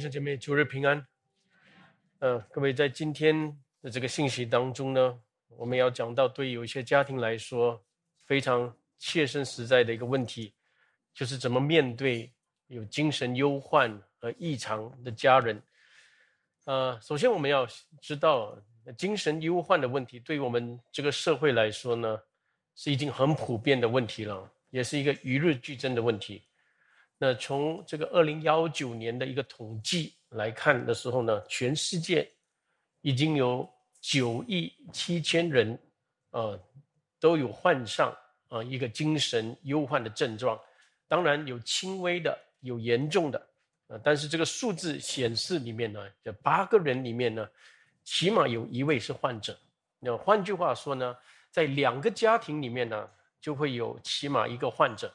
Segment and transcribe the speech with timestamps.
[0.00, 1.06] 弟兄姐妹，主日平安。
[2.20, 7.84] 呃，各位在今天的这个信息当中呢，我们要讲到对有一些家庭来说
[8.24, 10.54] 非常切身实在的一个问题，
[11.12, 12.32] 就是怎么面对
[12.68, 15.62] 有精神忧患和异常的家人。
[16.64, 17.68] 呃，首先我们要
[18.00, 18.58] 知道，
[18.96, 22.18] 精神忧患的问题对于我们这个社会来说呢，
[22.74, 26.42] 是已经很普遍的问题了，也是一个与日俱增的问题。
[27.22, 32.26] 那从这个二零幺九年的一个统计来看的时候呢，全世界
[33.02, 33.68] 已经有
[34.00, 35.78] 九亿七千人，
[36.30, 36.58] 呃，
[37.18, 38.10] 都有患上
[38.48, 40.58] 啊一个精神忧患的症状。
[41.08, 43.48] 当然有轻微的，有严重的，
[43.88, 47.46] 呃，但是这个数字显示里面呢，这八个人里面呢，
[48.02, 49.54] 起码有一位是患者。
[49.98, 51.14] 那换句话说呢，
[51.50, 53.10] 在两个家庭里面呢，
[53.42, 55.12] 就会有起码一个患者。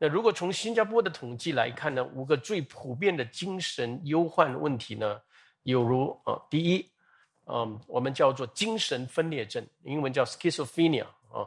[0.00, 5.20] 那如果从新加坡的统计来看呢，五个最普遍的精神忧患问题呢，
[5.64, 6.88] 有如啊，第一，
[7.46, 11.42] 嗯，我们叫做精神分裂症，英文叫 schizophrenia 啊。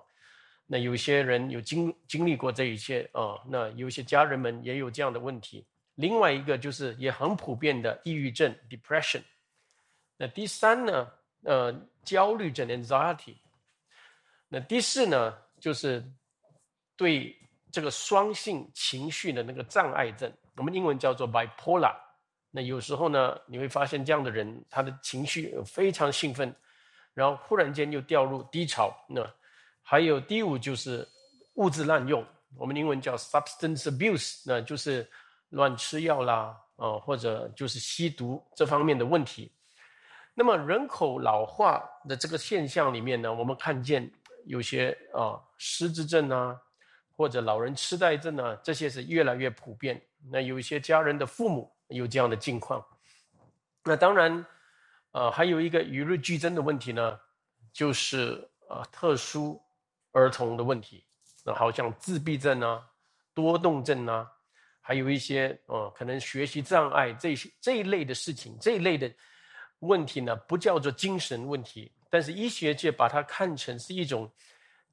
[0.68, 5.66] 那有些人有经经历过这一切啊，那有些家人们也有这样的问题。
[5.96, 9.22] 另外一个就是也很普遍的抑郁症 depression。
[10.18, 11.08] 那第三呢，
[11.44, 13.36] 呃，焦虑症 anxiety。
[14.50, 16.04] 那第四呢，就是
[16.98, 17.38] 对。
[17.72, 21.96] 这个双性情绪的那个障碍症，我们英文叫做 bipolar。
[22.52, 26.54] 那有时候呢，你会发现这样的人，他的情绪非常兴奋，
[27.14, 28.94] 然后忽然间又掉入低潮。
[29.08, 29.26] 那
[29.82, 31.08] 还有第五就是
[31.54, 32.26] 物质滥用，
[32.58, 35.10] 我们英文叫 substance abuse，那就是
[35.50, 39.50] 乱吃药啦，啊，或者就是吸毒这方面的问题。
[40.34, 44.12] 那么人口老化的这个现象里面呢，我们看见
[44.46, 46.60] 有些啊失智症啊。
[47.22, 50.02] 或者老人痴呆症呢，这些是越来越普遍。
[50.32, 52.84] 那有一些家人的父母有这样的境况。
[53.84, 54.44] 那当然，
[55.12, 57.20] 呃，还有一个与日俱增的问题呢，
[57.72, 59.62] 就是呃特殊
[60.14, 61.06] 儿童的问题。
[61.46, 62.84] 那好像自闭症啊、
[63.36, 64.28] 多动症啊，
[64.80, 69.14] 还有一些呃可能学习障碍这些这一类的事情，这一类的
[69.82, 74.28] 问题呢，不叫做精神问题，但是医学界把它看成是一种。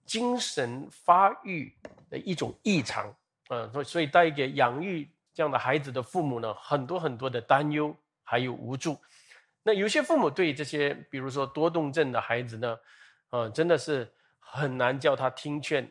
[0.09, 1.71] 精神发育
[2.09, 3.15] 的一种异常，
[3.51, 8.99] 嗯，所以所以带给养育这样的孩子的父母呢，很多很多的担忧还有无助。
[9.63, 12.79] 那有些父母对这些，比如说多动症的孩子呢，
[13.29, 15.87] 呃，真的是很难叫他听劝，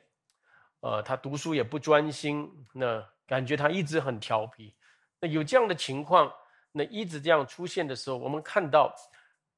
[0.79, 4.73] 呃，他读书也不专心，那感觉他一直很调皮。
[5.19, 6.33] 那有这样的情况，
[6.71, 8.91] 那一直这样出现的时候，我们看到。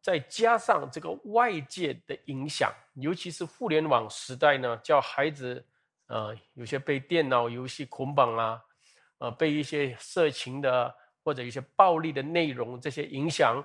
[0.02, 5.66] 再加上这个外界的影响，尤其是互联网时代呢，叫孩子，
[6.08, 8.62] 呃，有些被电脑游戏捆绑啊，
[9.18, 13.62] 呃，被一些色情的或者一些暴力的内容这些影响，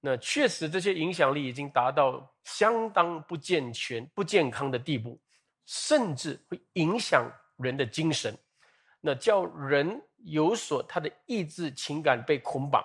[0.00, 5.20] 那确实这些影响力已经达到相当不健全、不健康的地步，
[5.66, 8.36] 甚至会影响人的精神，
[9.00, 12.84] 那叫人有所他的意志情感被捆绑。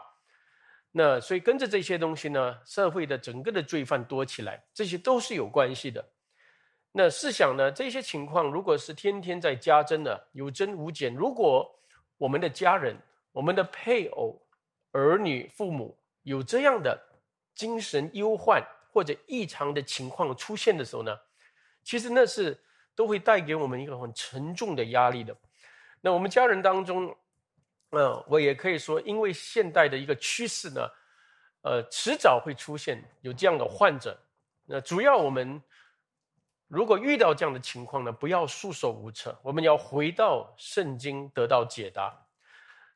[0.98, 6.02] 那所以跟着这些东西呢，社会的整个的罪犯多起来，这些都是有关系的。
[6.94, 11.14] 那试想呢，这些情况如果是天天在加增的，有增无减。
[11.14, 11.70] 如果
[12.18, 12.96] 我们的家人、
[13.34, 14.42] 我们的配偶、
[14.94, 16.98] 儿女、父母有这样的
[17.54, 21.14] 精神忧患或者异常的情况出现的时候呢，
[21.84, 22.58] 其实那是
[22.96, 25.36] 都会带给我们一个很沉重的压力的。
[26.00, 27.14] 那我们家人当中。
[27.98, 30.82] 嗯，我也可以说，因为现代的一个趋势呢，
[31.62, 34.20] 呃，迟早会出现有这样的患者。
[34.66, 35.62] 那主要我们
[36.68, 42.14] 如果遇到这样的情况呢，不要束手无策，我们要回到圣经得到解答。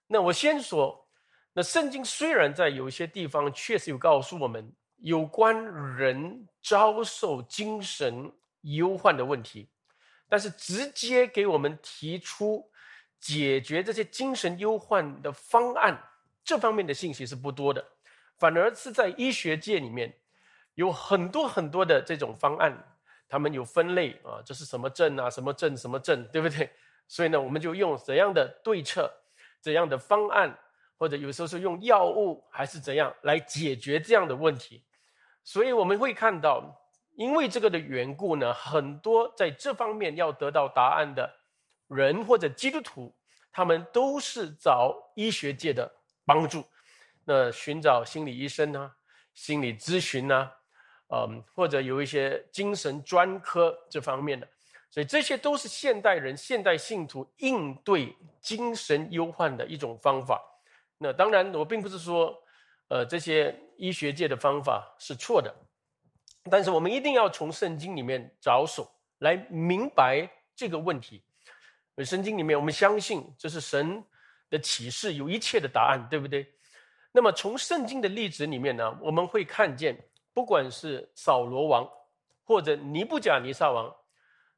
[0.06, 1.08] 那我先说，
[1.54, 5.64] 那圣经虽然在有些地方确实有告诉我们有关
[5.96, 8.30] 人遭受精神
[8.64, 9.70] 忧患的问题，
[10.28, 12.70] 但是直接给我们提出。
[13.20, 16.02] 解决这些精神忧患的方案，
[16.44, 17.86] 这方面的信息是不多的，
[18.38, 20.14] 反而是在医学界里面
[20.76, 26.70] 有很多很多的这种方案，他们有分类啊，这是什么症啊，什么症什么症，对不对？
[27.08, 29.12] 所以呢，我们就用怎样的对策、
[29.60, 30.58] 怎样的方案，
[30.98, 34.84] 或者有时候是用药物还是怎样来解决这样的问题。
[35.44, 36.82] 所以我们会看到，
[37.16, 41.39] 因为这个的缘故呢，很多在这方面要得到答案的。
[41.90, 43.14] 人或者基督徒，
[43.52, 45.92] 他们都是找医学界的
[46.26, 46.64] 帮助，
[47.26, 48.92] 那寻找心理医生呢，
[49.34, 50.52] 心理咨询呢，
[51.10, 54.48] 嗯，或者有一些精神专科这方面的，
[54.92, 60.40] 所以这些都是现代人、现代信徒应对精神忧患的一种方法。
[60.98, 62.36] 那当然，我并不是说，
[62.90, 65.54] 呃，这些医学界的方法是错的，
[66.52, 71.24] 但是我们一定要从圣经里面着手来明白这个问题。
[72.06, 74.04] 圣经里面，我们相信这是神
[74.50, 76.48] 的启示，有一切的答案，对不对？
[77.12, 79.98] 那么从圣经的例子里面呢，我们会看见，
[80.34, 81.90] 不管是扫罗王
[82.44, 83.94] 或者尼布甲尼撒王，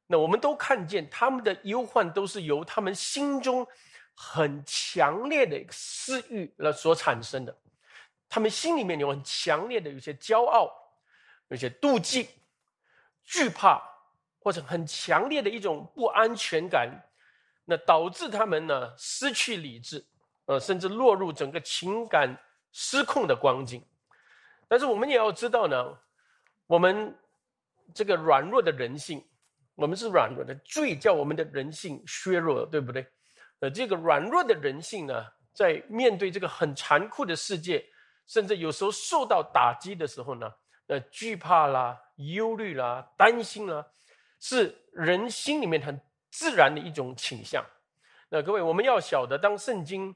[0.08, 3.68] 那我们都看见他们的忧患都是由他们心中。
[4.14, 7.58] 很强烈的私欲了所产生的，
[8.30, 10.70] 他们心里面有很强烈的有些骄傲，
[11.48, 12.30] 有些妒忌、
[13.24, 13.82] 惧怕，
[14.38, 16.92] 或者很强烈的一种不安全感，
[17.66, 20.06] 那导致他们呢失去理智，
[20.46, 22.38] 呃，甚至落入整个情感
[22.72, 23.84] 失控的光景。
[24.68, 25.98] 但是我们也要知道呢，
[26.68, 27.16] 我们
[27.94, 29.24] 这个软弱的人性，
[29.76, 33.06] 我们是软弱的，罪叫我们的人性削弱，对不对？
[33.60, 37.86] 呃，这个软弱的人性呢，在面对这个很残酷的世界，
[38.28, 40.52] 甚至有时候受到打击的时候呢，
[40.88, 43.86] 呃，惧怕啦、忧虑啦、担心啦，
[44.40, 46.00] 是人心里面很
[46.32, 47.64] 自然的一种倾向。
[48.30, 50.16] 那各位，我们要晓得，当圣经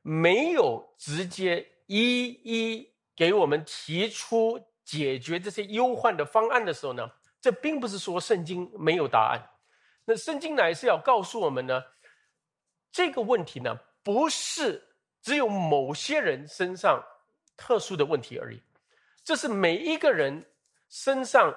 [0.00, 7.10] 没有直接一一给我们提出解决这些忧患的方案的时候呢，
[7.40, 9.50] 这并不是说圣经没有答案。
[10.04, 11.82] 那圣经乃是要告诉我们呢。
[12.92, 14.82] 这个问题呢，不是
[15.20, 17.04] 只有某些人身上
[17.54, 18.62] 特殊的问题而已，
[19.22, 20.46] 这是每一个人
[20.88, 21.54] 身上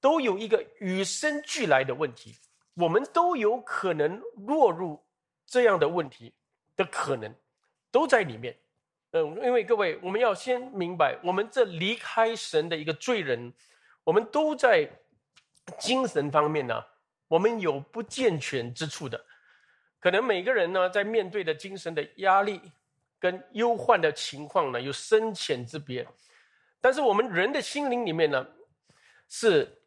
[0.00, 2.34] 都有一个与生俱来的问题，
[2.74, 5.04] 我们都有可能落入
[5.46, 6.32] 这样的问题
[6.76, 7.34] 的可能
[7.90, 8.56] 都在里面。
[9.12, 13.52] 嗯，因为各位，我们要先明白，我们这离开神的一个罪人，
[14.04, 14.88] 我们都在
[15.78, 16.84] 精神方面呢，
[17.26, 19.24] 我们有不健全之处的。
[19.98, 22.60] 可能每个人呢，在面对的精神的压力
[23.18, 26.06] 跟忧患的情况呢，有深浅之别。
[26.80, 28.46] 但是我们人的心灵里面呢，
[29.28, 29.82] 是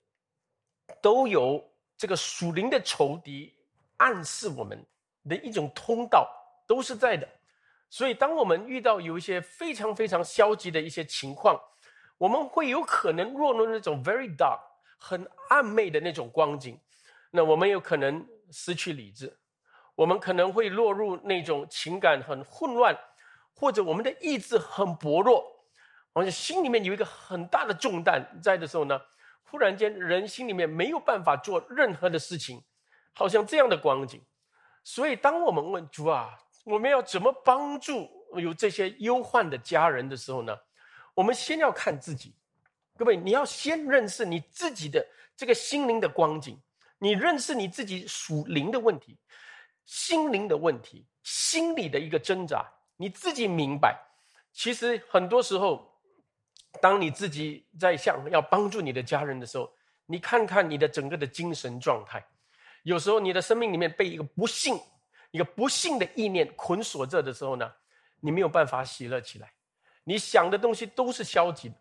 [1.02, 1.73] 都有
[2.04, 3.56] 这个属灵的仇敌
[3.96, 4.86] 暗示我们
[5.30, 6.30] 的一种通道，
[6.68, 7.26] 都是在的。
[7.90, 11.58] 所以，当我们遇到有一些非常非常消极的一些情况，
[12.18, 14.60] 我们会有可能落入那种 very dark、
[14.98, 16.78] 很暧昧的那种光景。
[17.32, 19.34] 那我们有可能失去理智。
[19.96, 22.94] 我们可能会落入那种情感很混乱，
[23.54, 25.42] 或者我们的意志很薄弱，
[26.12, 29.00] 而且心里面有一个很大的重担在的时候呢，
[29.44, 32.64] 忽然间人心里面没有办法做任何的事情，
[33.14, 34.22] 好像这样的光景。
[34.84, 40.58] 所以，当我们问主啊，我们要怎么帮助有这些忧患的家人的时候呢？
[41.14, 42.34] 我们先要看自己，
[42.98, 45.06] 各位，你要先认识你自己的
[45.38, 46.60] 这个心灵的光景，
[46.98, 49.18] 你认识你自己属灵的问题。
[49.86, 54.00] 心灵的问题，心理的一个挣扎，你自己明白。
[54.54, 55.93] 其实很多时候，
[56.82, 59.72] 当你自己在想要帮助你的家人的时候，
[60.06, 62.24] 你看看你的整个的精神状态。
[62.84, 64.78] 有时候你的生命里面被一个不幸、
[65.32, 67.72] 一个不幸的意念捆锁着的时候呢，
[68.20, 69.52] 你没有办法喜乐起来。
[70.04, 71.76] 你想的东西都是消极的。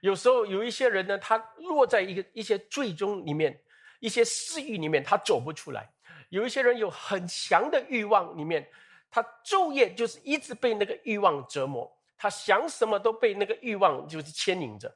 [0.00, 3.60] 有时候有一些人呢，他落在一个一些最终里面、
[4.00, 5.88] 一些私欲里面，他走不出来。
[6.30, 8.68] 有一些人有很强的欲望，里面
[9.10, 11.88] 他昼夜就是一直被那个欲望折磨，
[12.20, 14.94] 他想什么都被那个欲望就是牵引着。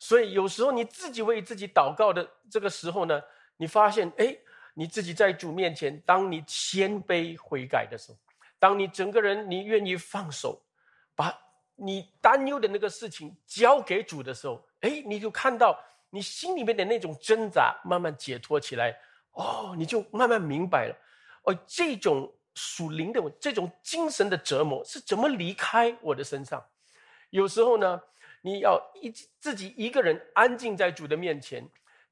[0.00, 3.22] 所以有时候你自己为自己祷告的这个时候呢，
[3.56, 4.36] 你发现，哎，
[4.74, 8.18] 你自己在主面前，当你谦卑悔改的时候，
[8.58, 10.60] 当你整个人你愿意放手，
[11.14, 11.32] 把
[11.76, 15.78] 你担忧的那个事情交给主的时候，哎，你就看到
[16.10, 18.98] 你心里面的那种挣扎慢慢解脱起来。
[19.32, 20.96] 哦，你就慢慢明白了，
[21.44, 26.64] 哦，这种属灵的、这种精神的折磨是怎么离开我的身上？
[27.30, 28.02] 有时候呢，
[28.40, 31.68] 你要一自己一个人安静在主的面前，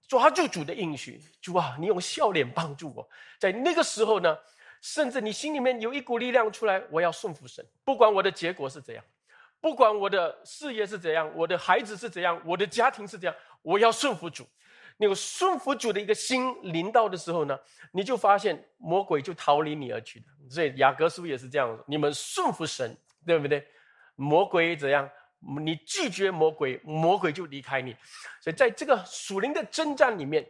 [0.07, 3.09] 抓住主的应许，主啊，你用笑脸帮助我。
[3.39, 4.37] 在那个时候呢，
[4.83, 9.03] 甚至你心里面有一股力量出来，我要顺服神，不管我的结果是怎样，
[9.63, 14.47] 不管我的事业是怎样，我的孩子是怎样，我的家庭是怎样，我要顺服主。
[14.97, 17.59] 那个顺服主的一个心临到的时候呢，
[17.93, 20.27] 你就发现魔鬼就逃离你而去的。
[20.49, 22.97] 所以雅各书也是这样，你们顺服神，
[23.27, 23.67] 对不对？
[24.15, 25.09] 魔鬼怎样？
[25.63, 27.95] 你拒绝魔鬼，魔鬼就离开你。
[28.41, 30.47] 所以在这个属灵的征战里面，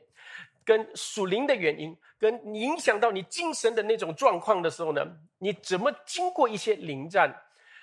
[0.64, 5.04] 跟属灵的原因，跟影响到你精神的那种状况的时候呢，
[5.38, 7.34] 你怎么经过一些临战？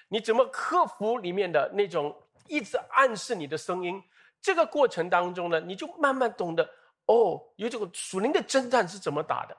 [0.09, 2.15] 你怎么克服里面的那种
[2.47, 4.01] 一直暗示你的声音？
[4.41, 6.67] 这个过程当中呢，你就慢慢懂得
[7.05, 9.55] 哦，有这个属灵的征战是怎么打的。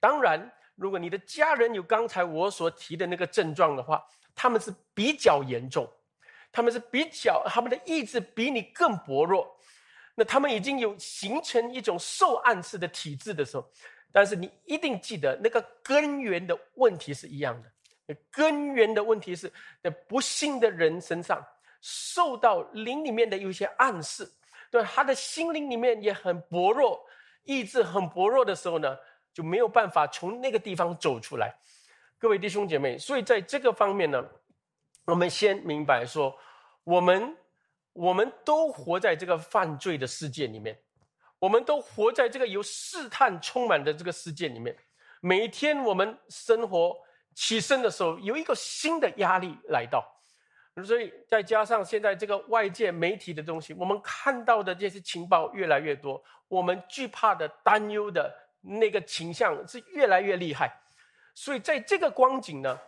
[0.00, 5.88] 当然，如果你的家人有刚才我所提的那个症状的话，他们是比较严重，
[6.50, 9.56] 他们是比较他们的意志比你更薄弱。
[10.14, 13.66] 那他们已经有形成一种受暗示的体质的时候，
[14.12, 18.16] 但是你一定记得那个根源的问题是一样的。
[18.30, 19.50] 根源的问题是
[19.82, 21.42] 在不幸的人身上
[21.82, 24.26] 受到灵里面的有一些暗示，
[24.70, 27.04] 对他的心灵里面也很薄弱，
[27.42, 28.96] 意志很薄弱的时候呢，
[29.34, 31.54] 就没有办法从那个地方走出来。
[32.18, 34.24] 各位弟兄姐妹，所以在这个方面呢，
[35.04, 36.34] 我们先明白说，
[36.84, 37.36] 我们。
[37.94, 40.74] 我们都活在这个犯罪的世界里面，
[41.38, 44.74] 我们都活在这个由试探充满的这个世界里面。
[45.20, 46.96] 每一天我们生活
[47.34, 50.02] 起身的时候，有一个新的压力来到，
[50.84, 60.72] 所以再加上现在这个外界媒体的东西，我们看到的这些情报越来越多，我们惧怕的、担忧的那个倾向是越来越厉害。
[61.34, 62.78] 所以在这个光景呢，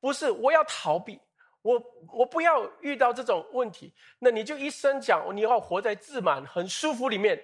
[0.00, 1.20] 不是我要逃避。
[1.62, 1.80] 我
[2.12, 7.40] 我不要遇到这种问题，那你就一生讲你要活在自满、很舒服里面。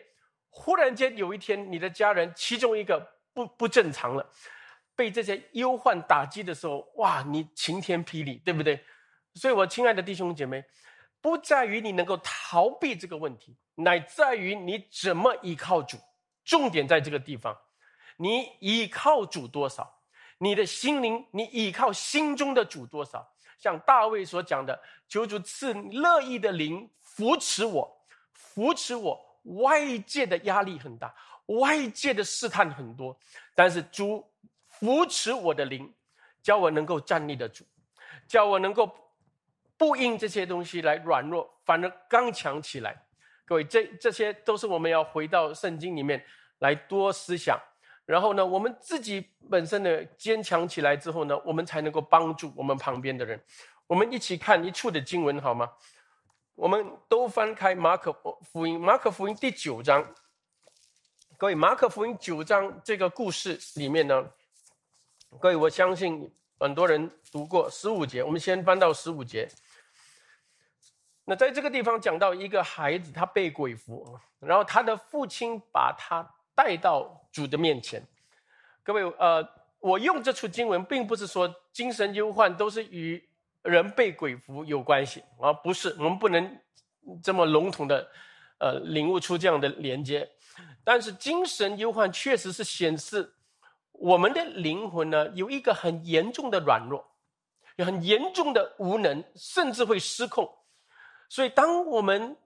[0.51, 3.01] 忽然间有一天，你的家人其中一个
[3.33, 4.29] 不不正常了，
[4.97, 8.83] 被这些忧患打击的时候，哇，你晴天霹雳，对不对？
[9.39, 10.65] 所以，我亲爱的弟兄姐妹，
[11.21, 15.97] 不在于你能够逃避这个问题，乃在于你怎么依靠主。
[16.45, 17.57] 重点在这个地方，
[18.17, 20.01] 你依靠主多少，
[20.39, 23.27] 你的心灵，你依靠心中的主多少。
[23.59, 29.25] 像大卫所讲的，求主赐乐意的灵扶持我，扶持我。
[29.45, 31.15] 外界的压力很大，
[31.47, 33.19] 外界的试探很多，
[33.55, 34.27] 但是主
[34.69, 35.91] 扶持我的灵，
[36.43, 37.65] 叫我能够站立得住，
[38.27, 38.95] 叫我能够
[39.79, 43.07] 不因这些东西来软弱，反而刚强起来。
[43.47, 46.23] 各位，这这些都是我们要回到圣经里面
[46.59, 47.59] 来多思想。
[48.05, 53.41] 然后呢，我们自己本身的坚强起来之后呢，我们才能够帮助我们旁边的人。
[53.87, 55.71] 我们一起看一处的经文好吗？
[56.55, 58.13] 我们都翻开马可
[58.51, 60.05] 福音，马可福音第九章。
[61.37, 64.29] 各位，马可福音九章这个故事里面呢，
[65.39, 68.25] 各位，我相信很多人读过十五节。
[68.25, 69.49] 我们先翻到十五节。
[71.29, 76.27] 那在这个地方讲到一个孩子，他被鬼附，然后他的父亲把他。
[76.59, 78.05] 带到主的面前，
[78.83, 83.23] 各位，呃，我用这处经文，并不是说精神忧患都是与
[83.63, 86.59] 人被鬼附有关系啊，不是，我们不能
[87.23, 88.11] 这么笼统的，
[88.59, 90.29] 呃，领悟出这样的连接。
[90.83, 93.33] 但是精神忧患确实是显示
[93.93, 97.07] 我们的灵魂呢，有一个很严重的软弱，
[97.77, 100.53] 有很严重的无能，甚至会失控。
[101.29, 102.37] 所以，当我们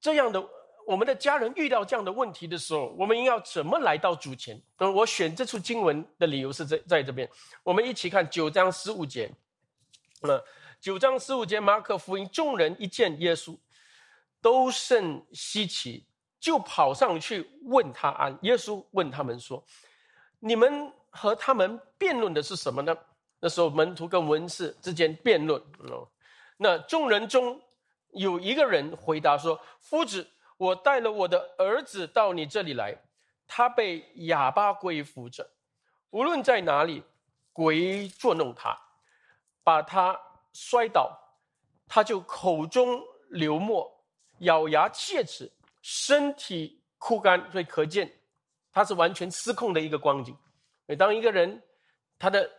[0.00, 0.48] 这样的。
[0.86, 4.60] 我们的家人遇到这样的问题的时候，我们应要怎么来到主前？
[4.76, 7.30] 那我选这处经文的理由是在在这边。
[7.62, 9.30] 我们一起看九章十五节。
[10.20, 10.42] 那
[10.80, 13.56] 九章十五节，马可福音，众人一见耶稣，
[14.42, 16.04] 都甚稀奇，
[16.40, 18.36] 就跑上去问他安。
[18.42, 19.62] 耶稣问他们说
[20.40, 22.96] ：“你们和他们辩论的是什么呢？”
[23.38, 25.62] 那时候门徒跟文士之间辩论。
[25.88, 26.08] 哦，
[26.56, 27.60] 那众人中
[28.12, 30.28] 有一个人回答说：“夫子。”
[30.60, 32.94] 我带了我的儿子到你这里来，
[33.46, 35.50] 他被哑巴鬼附着，
[36.10, 37.02] 无论在哪里，
[37.50, 38.78] 鬼捉弄他，
[39.64, 40.20] 把他
[40.52, 41.18] 摔倒，
[41.88, 43.90] 他就口中流沫，
[44.40, 45.50] 咬牙切齿，
[45.80, 48.12] 身体枯干，所以可见
[48.70, 50.36] 他是完全失控的一个光景。
[50.84, 51.62] 每当一个人
[52.18, 52.50] 他的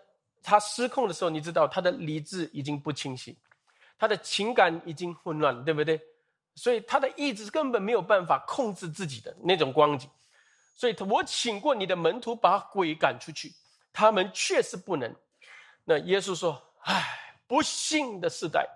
[0.42, 3.38] 他失控的时候，你知道他的理智已经不清晰，
[4.02, 6.02] 他的情感已经混乱了，对不对？
[6.56, 10.10] 所以他的意志根本没有办法控制自己的那种光景，
[10.74, 13.54] 所以我请过你的门徒把鬼赶出去，
[13.94, 15.16] 他们确实不能。
[15.84, 18.68] 那耶稣说：“唉，不幸的时代。”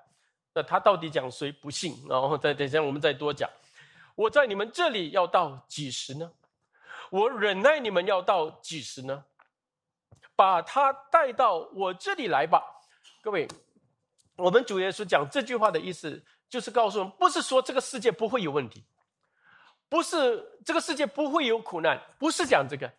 [0.54, 1.98] 那他到底讲谁不幸？
[2.08, 3.50] 然后再等一下我们再多讲。
[4.14, 6.32] 我在你们这里要到几时呢？
[7.10, 9.26] 我忍耐你们要到几时呢？
[10.36, 12.62] 把他带到我这里来吧，
[13.24, 13.48] 各位。
[14.36, 16.24] 我们主耶稣讲这句话的意思。
[16.48, 18.86] 就是告诉我们，不是说这个世界不会有问题，
[19.90, 22.90] 不是这个世界不会有苦难，不是讲这个。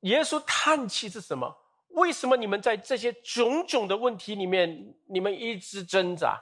[0.00, 1.56] 耶稣叹气是什么？
[1.88, 6.38] 为什么你们在这些种种的问题里面，你们一直挣扎，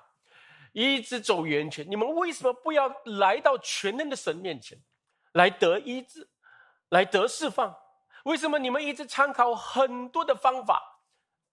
[0.73, 1.87] 一直走圆圈？
[1.89, 4.77] 你们为什么不要来到全能的神面前，
[5.33, 6.29] 来得医治，
[6.89, 7.75] 来得释放？
[8.25, 10.90] 为什么你们一直参考很多的方法？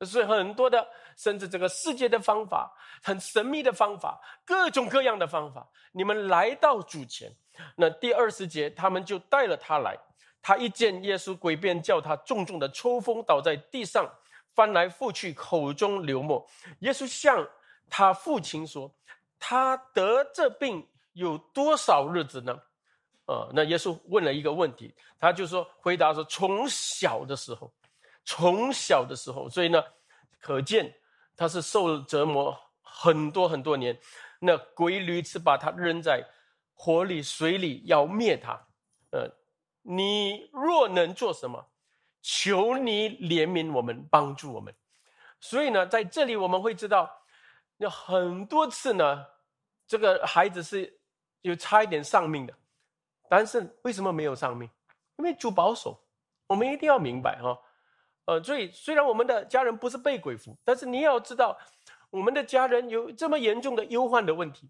[0.05, 2.71] 是很多的，甚至这个世界的方法，
[3.03, 5.67] 很神秘的方法，各种各样的方法。
[5.91, 7.31] 你们来到主前，
[7.75, 9.97] 那第二十节，他们就带了他来。
[10.41, 14.07] 他一见耶稣，鬼便叫他重重的抽风倒在地上，
[14.53, 16.47] 翻来覆去，口中流沫。
[16.79, 17.45] 耶稣向
[17.89, 18.89] 他父亲说
[19.39, 22.57] ：“他得这病有多少日子呢？”
[23.25, 27.69] 啊，那耶稣问了一个问题，他就说回答说：“从小的时候，
[28.27, 29.81] 从小的时候。”所以呢，
[30.41, 30.93] 可见
[31.37, 33.97] 他是受折磨很多很多年。
[34.39, 36.27] 那鬼屡次把他扔在
[36.75, 38.67] 火里、水里，要灭他。
[39.11, 39.31] 呃，
[39.81, 41.69] 你若能做什么？
[42.21, 44.75] 求你怜悯我们，帮助我们。
[45.39, 47.09] 所以呢，在这里我们会知道，
[47.77, 49.25] 有很多次呢，
[49.87, 50.99] 这个孩子是
[51.41, 52.53] 有差一点丧命的，
[53.29, 54.69] 但是为什么没有丧命？
[55.17, 55.97] 因为主保守。
[56.47, 57.57] 我们一定要明白哈，
[58.27, 61.57] 呃，所以虽然我们的家人不是被鬼附，但是你要知道，
[62.11, 64.69] 我们的家人有这么严重的忧患的问题，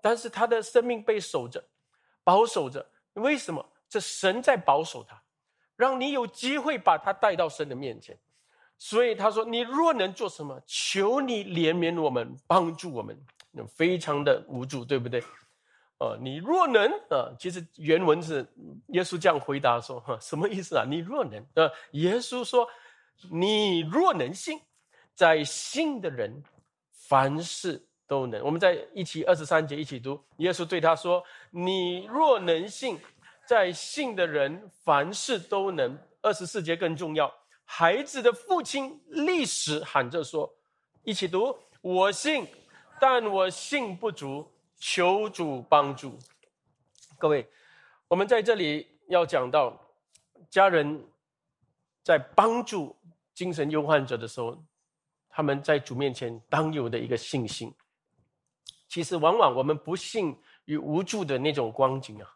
[0.00, 1.64] 但是他的生命被守着，
[2.22, 2.86] 保守着。
[3.14, 3.66] 为什么？
[3.88, 5.20] 这神在保守他。
[5.74, 8.18] 让你有机会把他带到神的面前，
[8.78, 13.16] 所以他说：“你若能做什么，求你怜悯我们，帮助我们。”
[13.76, 15.22] 非常的无助，对不对？
[15.98, 18.44] 呃，你若能呃，其实原文是
[18.88, 20.84] 耶稣这样回答说：“哈，什么意思啊？
[20.84, 22.68] 你若能呃，耶稣说
[23.30, 24.60] ：“你若能信，
[25.14, 26.42] 在信的人
[26.90, 32.98] 凡事都能。”我们在一起二十三节一起读，耶稣对他说：“你若能信。”
[33.48, 35.98] 在信的人，凡事都能。
[36.20, 37.32] 二十四节更重要。
[37.64, 40.54] 孩子的父亲立时喊着说
[41.02, 42.46] ：“一起读，我信，
[43.00, 44.46] 但我信不足，
[44.76, 46.18] 求主帮助。”
[47.16, 47.48] 各位，
[48.06, 49.80] 我们在这里要讲到
[50.50, 51.02] 家人
[52.02, 52.94] 在帮助
[53.38, 54.60] 精神忧患者的时候，
[55.28, 57.72] 他们在主面前当有的一个信心。
[58.88, 62.28] 其实，往往我们不幸与无助的那种光景啊。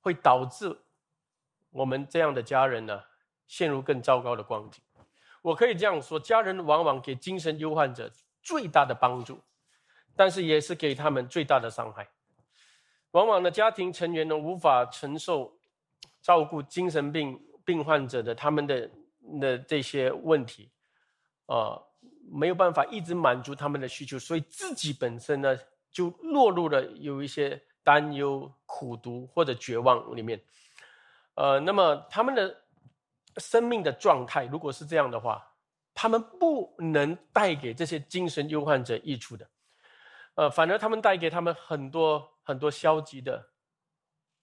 [0.00, 0.76] 会导致
[1.70, 3.00] 我们这样的家人呢
[3.46, 4.82] 陷入更糟糕的光景。
[5.42, 8.10] 我可以这样说：家人往往给精神忧患者
[8.42, 9.40] 最大的帮助，
[10.16, 12.08] 但是也是给他们最大的伤害。
[13.12, 15.56] 往往呢，家庭成员呢无法承受
[16.20, 18.90] 照顾精神病病患者的他们的
[19.38, 20.72] 的这些问题，
[21.46, 21.78] 啊，
[22.32, 25.56] 没有办法一直满足他们的需求，所以自己本身呢
[25.92, 27.62] 就落入了有一些。
[27.82, 30.38] 担忧、苦读或者绝望里面，
[31.34, 32.62] 呃，那么他们的
[33.38, 35.54] 生命的状态，如果是这样的话，
[35.94, 39.48] 他们不能带给这些精神忧患者益处的，
[40.34, 43.48] 呃，反而他们带给他们很多很多消极的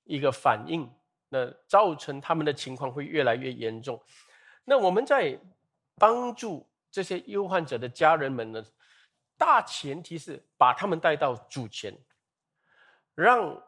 [0.03, 0.91] 一个反应，
[1.29, 4.01] 那造成他们的情况会越来越严重。
[4.69, 5.39] 那我们在
[5.95, 8.61] 帮助这些忧患者的家人们呢，
[9.37, 11.97] 大前提是把他们带到主前。
[13.15, 13.59] 让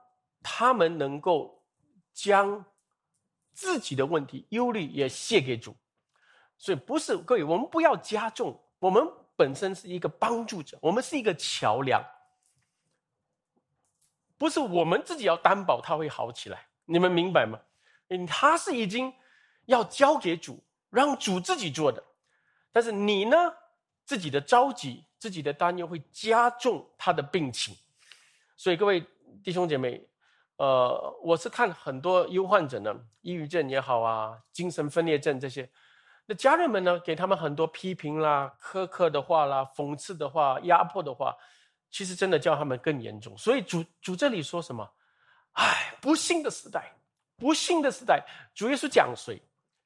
[0.43, 1.65] 他们能够
[2.13, 2.63] 将
[3.51, 5.75] 自己的问题、忧虑也卸给主，
[6.55, 8.63] 所以不是各位，我们不要加重。
[8.77, 9.03] 我们
[9.35, 11.99] 本身是一个帮助者，我们是一个桥梁，
[14.38, 16.67] 不是我们自己要担保他会好起来。
[16.85, 17.59] 你们明白吗？
[18.27, 19.12] 他是已经
[19.65, 22.04] 要交给主，让主自己做的。
[22.71, 23.38] 但是你呢，
[24.06, 27.75] 自己的着急、自己的担忧会加重他的病情，
[28.56, 29.06] 所以各位。
[29.43, 30.04] 弟兄姐妹，
[30.58, 35.69] 呃，我是看很多忧患者呢，抑郁症也好啊，精神分裂症这些，
[36.25, 41.38] 那家人们呢，给他们很多批评啦、苛刻的话啦、讽刺的话、压迫的话，
[41.91, 43.38] 其实真的叫他们更严重。
[43.38, 44.91] 所以主主这里说什么？
[45.54, 46.91] 哎，不幸的时代，
[47.38, 48.25] 不幸的时代。
[48.56, 49.39] 主耶稣讲谁？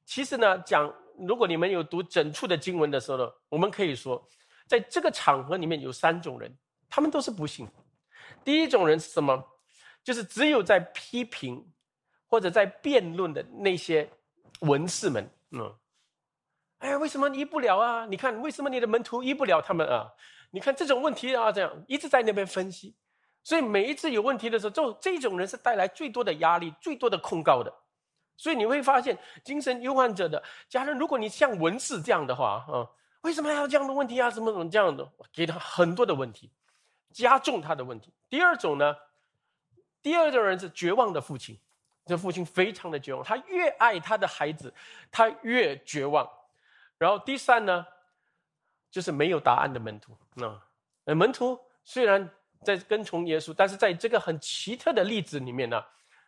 [0.04, 4.26] 其实呢，讲如果你们有读整处的经文的时候呢，我们可以说，
[4.66, 6.54] 在这个场合里面有三种人，
[6.88, 7.68] 他们都是不幸。
[8.44, 9.42] 第一种人是什么？
[10.02, 11.66] 就是只有在批评
[12.26, 14.10] 或者在辩论的那些
[14.60, 15.74] 文士们，嗯，
[16.78, 18.06] 哎呀，为什么医不了啊？
[18.06, 20.12] 你看，为什么你的门徒医不了他们啊？
[20.50, 22.94] 你看这种问题啊，这样一直在那边分析，
[23.42, 27.72] 所以每一次有问题的时候，就这种人是带来最多的压力、最多的控告的。
[28.36, 32.88] 所以你会发现，精神忧患者的家人，如果你像文士这样的话，啊，
[33.22, 34.30] 为什么还有这样的问题啊？
[34.30, 36.50] 什么什么这样的，给他很多的问题。
[37.12, 38.12] 加重他的问题。
[38.28, 38.96] 第二种呢，
[40.02, 41.56] 第二种人是绝望的父亲，
[42.06, 44.74] 这父亲非常的绝望，他越爱他的孩子，
[45.12, 46.28] 他越绝望。
[46.98, 47.86] 然后第三呢，
[48.90, 50.16] 就是没有答案的门徒。
[51.04, 52.28] 那门徒虽然
[52.64, 55.80] 在跟从耶稣，但是在这个很奇特的例子里面呢，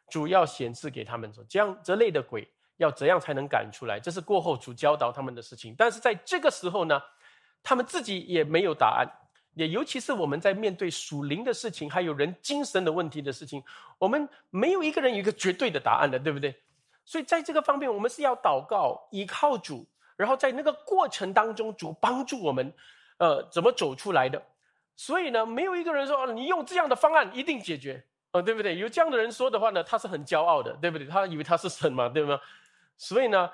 [0.08, 5.74] 主要显示给他们说，这样这类的鬼要怎样才能赶出来，这是过后主教导他们的事情。
[5.76, 7.00] 但是在这个时候呢，
[7.62, 9.06] 他们自己也没有答案。
[9.54, 13.64] 也尤其是我们在面对属灵的事情，还有人精神的问题的事情，
[13.96, 16.54] 我们没有一个人有一个绝对的答案的，对不对？
[17.06, 22.70] 所以在这个方面，我们是要祷告，依靠主，然后在那个过程当中，主帮助我们，
[23.16, 24.42] 呃，怎么走出来的。
[24.94, 28.04] 所以呢，没有一个人说你用这样的方案一定解决，
[28.42, 28.76] 对不对？
[28.76, 31.06] 有这样的人说的话呢，他是很骄傲的，对不对？
[31.06, 32.40] 他以为他是神嘛，对吗？
[32.96, 33.50] 所以呢，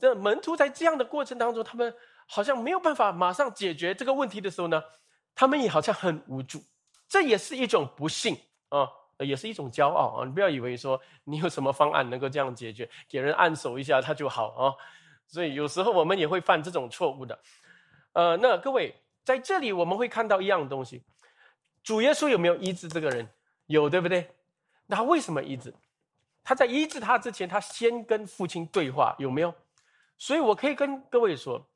[0.00, 1.94] 这门徒在这样的过程当中，他们
[2.26, 4.82] 好像没有办法马上解决这个问题的时候呢，
[5.34, 6.62] 他们也好像很无助。
[7.08, 8.36] 这也是一种不幸
[8.70, 10.24] 啊，也是一种骄傲啊！
[10.24, 14.74] 你不要以为说你有什么方案能够这样解决，给人按手一下他就好啊。
[15.26, 17.38] 所以有时候我们也会犯这种错误的。
[18.14, 21.04] 呃，那各位在这里我们会看到一样东西：
[21.82, 23.28] 主耶稣有没有医治这个人？
[23.66, 24.30] 有，对不对？
[24.86, 25.74] 那他为什么医治？
[26.44, 29.54] 他在医治他之前，他先跟父亲对话，有没有？
[30.18, 31.66] 所以我可以跟各位说，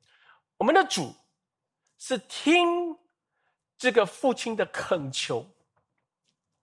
[0.57, 1.13] 我们的主
[1.97, 2.97] 是听。
[3.79, 5.45] 这个父亲的恳求，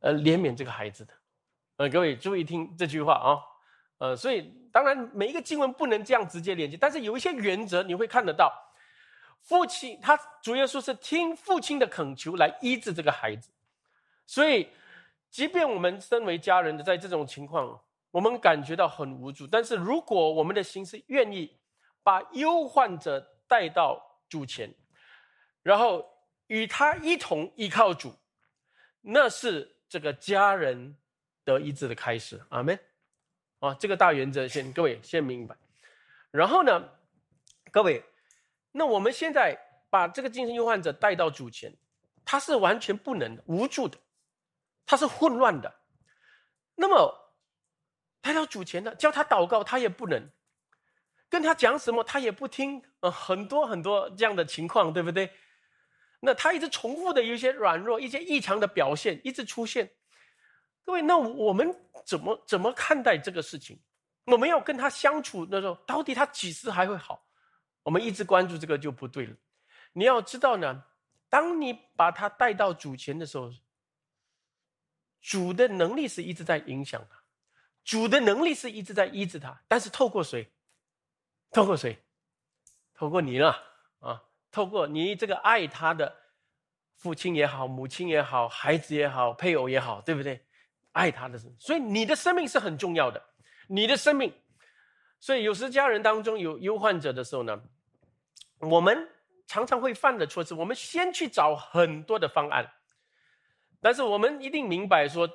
[0.00, 1.14] 呃，怜悯这个孩子的，
[1.76, 3.38] 呃，各位注意听这句话啊，
[3.98, 8.52] 呃，所以当然每一个经文不能这样直接连接，但是有一些原则你会看得到，
[9.42, 13.48] 父亲他主耶稣是听父亲的恳求来医治这个孩子，
[14.26, 14.68] 所以
[15.34, 21.58] 即便我们身为家人的在这种情况，我们感觉到很无助，但是如果我们的心是愿意
[22.04, 24.72] 把忧患者带到主前，
[25.64, 26.08] 然后。
[26.48, 28.14] 与他一同依靠主，
[29.00, 30.94] 那是这个家人
[31.42, 32.38] 得医治的开始。
[32.50, 32.78] 阿门。
[33.60, 35.56] 啊，这个大原则先各位先明白。
[36.30, 36.86] 然后呢，
[37.72, 38.04] 各位，
[38.72, 41.74] 那我们现在把这个精神忧患者带到主前，
[42.26, 43.96] 他是完全不能的、无助的，
[44.86, 45.74] 他是混乱的。
[46.74, 47.32] 那么
[48.22, 50.22] 他到主前的，叫他祷告，他也不能；
[51.28, 52.82] 跟他讲什么，他也不听。
[53.00, 55.30] 呃，很多很多这样的情况，对不对？
[56.20, 59.90] 那他一直重复的有一些软弱、一些异常的表现一直出现，
[60.84, 61.74] 各位，那我们
[62.06, 63.78] 怎么怎么看待这个事情？
[64.24, 67.22] 我们要跟他相处的时候，到底他几时还会好？
[67.82, 69.36] 我们一直关注这个就不对了。
[69.92, 70.82] 你要知道呢，
[71.28, 73.50] 当你把他带到主前的时候，
[75.24, 77.18] 主的能力是一直在影响他，
[77.82, 80.52] 主的能力是一直在医治他，但是透过谁？
[81.50, 81.98] 透过谁？
[82.94, 83.56] 透过你了
[84.00, 84.22] 啊！
[84.50, 86.14] 透过你这个爱他的
[86.98, 90.44] 父亲也好，母亲也好，孩子也好，配偶也好，对不对？
[90.92, 93.20] 爱他的，所以你的生命是很重要的。
[93.66, 94.30] 你的生命，
[95.20, 97.58] 所以有时家人当中有忧患者的时候呢，
[98.58, 99.08] 我们
[99.46, 102.70] 常常会犯的错是，我们先去找很多的方案，
[103.84, 105.28] 但是我们一定明白说，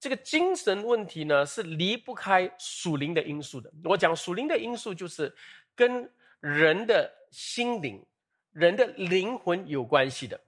[0.00, 3.72] 这个精神问题呢是离不开属灵的因素的。
[3.84, 5.32] 我讲属灵的因素，就是
[5.76, 6.10] 跟
[6.40, 8.04] 人的心灵。
[8.50, 10.40] 人的灵魂有关系的，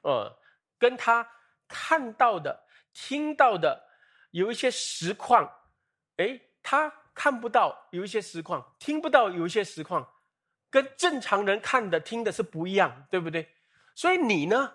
[0.00, 0.34] 呃，
[0.78, 1.28] 跟他
[1.66, 2.58] 看到的、
[2.94, 3.78] 听到的
[4.30, 5.46] 有一些实况，
[6.16, 10.08] 哎，他看不到有一些实况，听不到有一些实况，
[10.70, 13.46] 跟正常人看的、听的是不一样，对不对？
[13.94, 14.72] 所以你呢，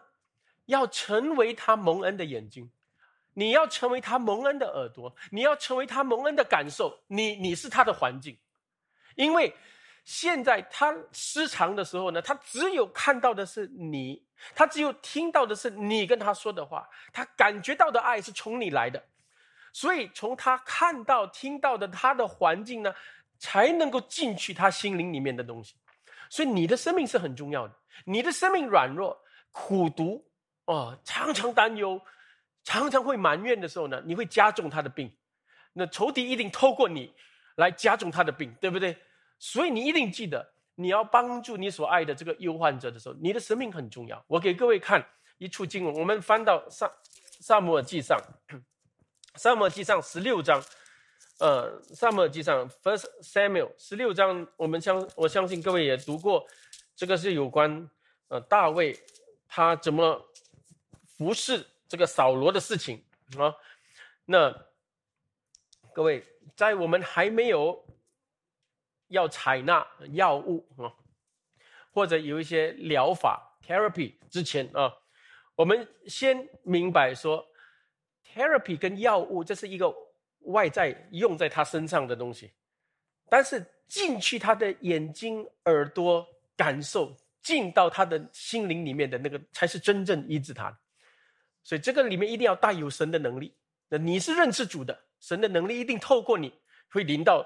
[0.66, 2.72] 要成为他蒙恩的眼睛，
[3.34, 8.38] 你要成为他蒙恩的耳朵，你要成为他蒙恩的感受，你你是他的环境，
[9.16, 9.56] 因为。
[10.06, 14.22] 现在他失常的时候呢，他只有看到的是你，
[14.54, 19.02] 他只有听到的是你跟他说的话，他感觉到的爱是从你来的，
[19.72, 22.94] 所以从他看到、听到的他的环境呢，
[23.40, 25.74] 才能够进去他心灵里面的东西。
[26.30, 27.74] 所以你的生命是很重要的，
[28.04, 29.18] 你的生命软弱、
[29.54, 30.22] 苦毒
[30.66, 32.02] 哦，常常担忧，
[32.64, 35.12] 常常会埋怨的时候呢，你会加重他的病，
[35.74, 37.14] 那仇敌一定透过你
[37.56, 38.98] 来加重他的病，对不对？
[39.40, 44.24] 所以你一定记得，你要帮助你所爱的这个忧患者的时候，你的生命很重要。
[44.28, 45.06] 我给各位看
[45.38, 46.90] 一处经文，我们翻到萨
[47.42, 48.18] 萨摩尔记上，
[49.36, 50.64] 萨摩尔记上十六章，
[51.40, 56.46] 呃，萨摩尔记上 First Samuel 十六章，我们相我相信各位也读过，
[56.96, 57.90] 这个是有关
[58.30, 58.98] 呃大卫
[59.48, 60.26] 他怎么
[61.18, 63.04] 服侍这个扫罗的事情
[63.38, 63.56] 啊。
[64.26, 64.54] 那
[65.94, 66.24] 各位
[66.56, 67.84] 在我们还没有。
[69.10, 70.92] 要采纳药物啊，
[71.92, 74.92] 或者有一些疗法 （therapy） 之前啊，
[75.54, 77.46] 我们先明白说
[78.26, 79.94] ，therapy 跟药物这是一个
[80.46, 82.54] 外在用在他身上的东西，
[83.30, 86.26] 但是进去他的眼睛、耳朵
[86.58, 90.78] 感受，进到他的心灵里面的那个，才是真正医治他的。
[91.64, 93.56] 所以这个里面一定要带有神的能力。
[93.90, 96.54] 那你是认识主的，神的能力一定透过你
[96.90, 97.46] 会临到。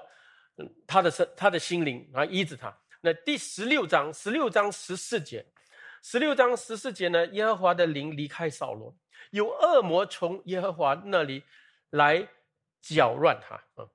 [0.60, 2.76] 嗯他的身，他的心灵啊，医治他。
[3.00, 5.46] 那第十六章，十六章十四节，
[6.02, 7.24] 十六章十四节呢？
[7.28, 8.92] 耶和华的灵离开扫罗，
[9.30, 11.44] 有恶魔从耶和华那里
[11.90, 12.26] 来
[12.82, 13.86] 搅乱他啊。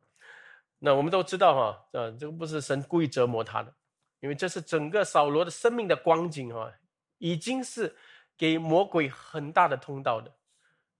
[0.79, 3.73] 那我们都知道哈，呃，这个不是神故意折磨他的，
[4.21, 6.71] 因为这是整个扫罗的生命的光景啊，
[7.17, 7.93] 已经是
[8.37, 10.31] 给魔鬼很大的通道的，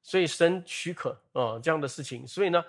[0.02, 2.64] 所以神许可啊这样的事情，所以呢，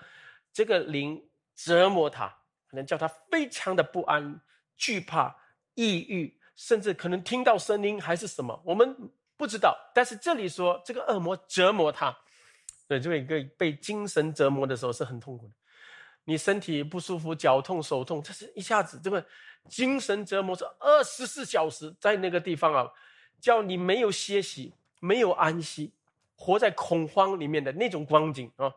[0.53, 1.23] 这个灵
[1.55, 2.29] 折磨他，
[2.67, 4.41] 可能叫他非常的不安、
[4.77, 5.37] 惧怕、
[5.75, 8.97] 抑郁，甚至可能听到声音还是什么，我们
[9.37, 9.77] 不知道。
[9.95, 12.17] 但是这里说这个恶魔折磨他，
[12.89, 15.55] 对，这个被精神折磨的时候是很痛苦的。
[16.27, 19.23] 你身体不舒服，脚痛手痛，这是一下子这个
[19.69, 22.91] 精神折磨是二十四小时在那个地方啊，
[23.41, 25.93] 叫你没有歇息，没有安息，
[26.37, 28.73] 活在恐慌里面的那种光景啊。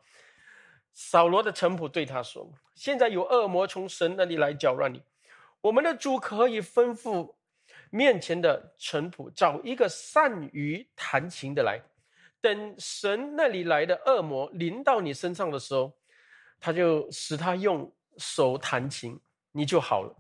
[0.94, 5.02] 扫罗的臣仆对他说：“现在有恶魔从神那里来搅乱你，
[5.62, 7.34] 我们的主可以吩咐
[7.90, 11.82] 面前的臣仆找一个善于弹琴的来，
[12.42, 15.92] 等神那里来的恶魔临到你身上的时候。”
[16.60, 19.16] 他就使他用手弹琴，
[19.52, 20.12] 你就好了。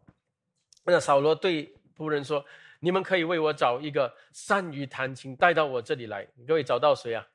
[0.83, 2.45] 那扫罗对仆人说
[2.79, 7.25] ：“你们可以为我找一个善于弹琴，带到我这里来。”各位找到谁啊？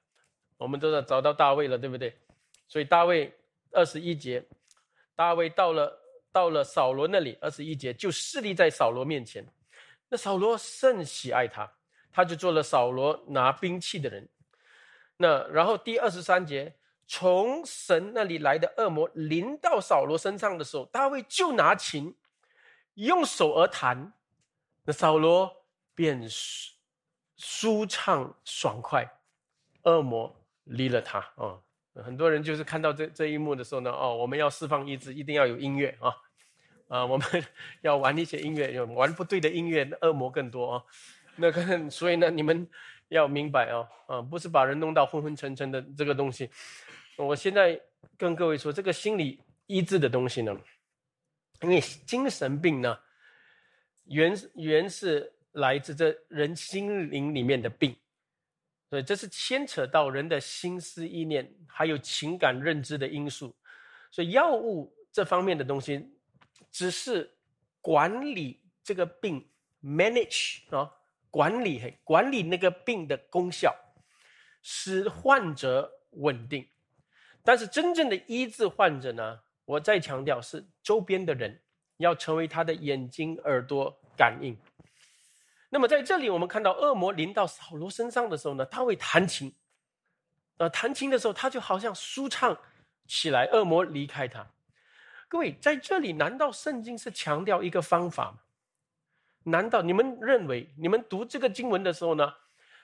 [0.57, 2.17] 我们都在找到大卫了，对不对？
[2.69, 3.33] 所以大卫
[3.71, 4.45] 二十一节，
[5.15, 6.01] 大卫到了
[6.31, 9.47] 到了扫罗那里，二十一节就侍立在扫罗面前。
[10.09, 11.71] 那扫罗甚喜爱他，
[12.13, 14.29] 他就做了扫罗拿兵器的人。
[15.17, 16.75] 那然后第二十三节。
[17.05, 22.15] 从神那里来的恶魔临到扫罗身上的时候，大卫就拿琴，
[22.95, 24.15] 用手而弹，
[24.85, 25.51] 那扫罗
[25.95, 26.73] 便舒
[27.37, 29.09] 舒畅爽快，
[29.83, 31.59] 恶魔离了他啊！
[31.95, 36.15] 很多人就是看到这这一幕的时候呢，哦，我们要释放意志，一定要有音乐啊，
[36.89, 37.27] 啊，我们
[37.83, 40.85] 要玩一些音乐，玩不对的音乐，恶魔更多啊。
[41.37, 42.67] 那个，所以呢，你们
[43.09, 46.49] 要明白啊，啊，不是把人弄到昏昏沉沉的这个东西。
[47.17, 47.79] 我现在
[48.17, 50.57] 跟各位说，这个心理医治的东西呢，
[51.61, 52.99] 因为精神病呢，
[54.05, 57.97] 原原是来自这人心灵里面的病，
[58.91, 63.55] 所以这是牵扯到人的心思意念，还有情感认知的因素，
[64.11, 66.11] 所以药物这方面的东西，
[66.71, 67.31] 只是
[67.81, 69.49] 管理这个病
[69.83, 70.91] ，manage 啊，
[71.31, 73.75] 管理管理那个病的功效，
[74.63, 76.67] 使患者稳定。
[77.45, 79.41] 但是真正的医治患者呢？
[79.65, 81.62] 我再强调是周边的人
[82.03, 84.57] 要成为他的眼睛、耳朵感应。
[85.71, 89.51] 那么在这里，我们看到恶魔临到扫罗身上的时候呢，他会弹琴。
[90.59, 92.57] 呃，弹琴的时候，他就好像舒畅
[93.07, 93.47] 起来。
[93.47, 94.47] 恶魔离开他。
[95.29, 98.39] 各位在这里，难道圣经是强调一个方法吗？
[99.45, 102.35] 难道你们认为你们读这个经文的时候呢，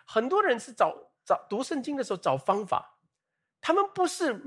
[0.07, 2.99] 很多人是找找读圣经的时候找方法？
[3.61, 4.41] 他们不是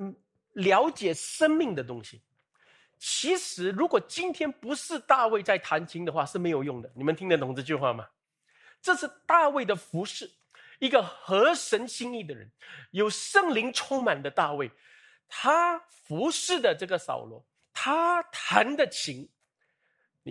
[0.53, 2.21] 了解生命的东西。
[3.03, 6.91] 其实，如果今天不是大卫在弹琴的话，是没有用的。
[6.95, 8.07] 你们听得懂这句话吗？
[8.79, 10.29] 这是大卫的服饰，
[10.77, 12.47] 一个合神心意的人，
[12.91, 14.69] 有圣灵充满的大卫，
[15.27, 19.27] 他服侍的这个扫罗，他弹的琴，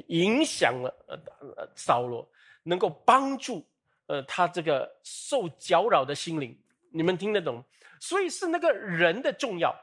[0.06, 2.30] 影响了呃扫罗，
[2.62, 3.68] 能够帮助
[4.06, 6.56] 呃他这个受搅扰的心灵。
[6.92, 7.64] 你们听得懂？
[7.98, 9.74] 所以是那个人的重要，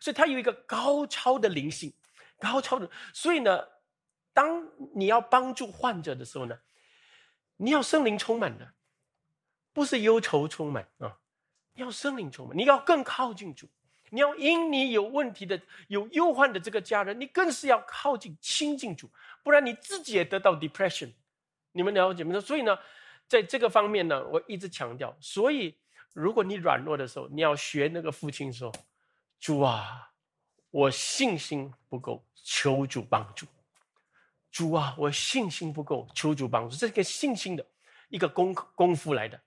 [0.00, 1.92] 所以他有一个高超的灵性，
[2.42, 2.90] 高超的。
[3.14, 3.64] 所以呢，
[4.32, 6.58] 当你要帮助患者的时候呢，
[7.56, 8.74] 你要生灵充满的，
[9.72, 11.16] 不是忧愁充满啊，
[11.74, 12.56] 要生灵充满。
[12.56, 13.68] 你要更靠近主，
[14.10, 19.08] 你要因你有问题的、有忧患的这个家人，你更是要靠近亲近主，
[19.44, 21.12] 不然你自己也得到 depression。
[21.72, 22.40] 你们了解吗？
[22.40, 22.76] 所以呢，
[23.28, 25.78] 在这个方面呢，我一直强调，所以。
[26.14, 28.70] 如果你软弱的时候，你要学那个父亲说
[29.40, 30.11] ：“主啊，
[30.72, 33.46] 我信心不够，求主帮助。
[34.50, 36.74] 主啊，我信心不够，求主帮助。
[36.74, 37.64] 这是个信心的
[38.08, 39.40] 一个功功夫来的。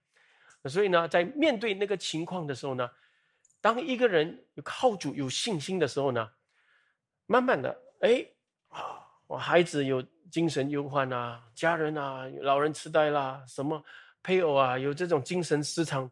[0.69, 2.89] 所以呢，在面对那个情况的时候呢，
[3.59, 6.31] 当一个人有靠主有信心的时候呢，
[7.25, 8.25] 慢慢的，哎
[8.69, 13.83] 啊，我孩子有精神忧患啊，家人啊，老人痴呆啦，什么
[14.23, 16.09] 配偶啊，有这种精神失常。”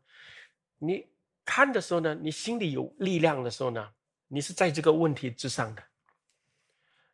[0.77, 1.07] 你
[1.45, 3.89] 看的时候呢，你心里有力量的时候呢，
[4.33, 5.83] 你是在这个问题之上的，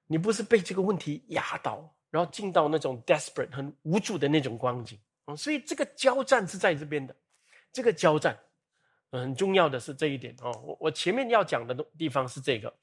[0.08, 5.36] 你不是被这个问题压倒，然后进到那种 desperate 很无助的那种光景嗯。
[5.36, 7.14] 所以这个交战是在这边的，
[7.74, 8.40] 这个交战
[9.12, 10.50] 很重要的是这一点哦。
[10.64, 12.74] 我我前面要讲的地方是这个，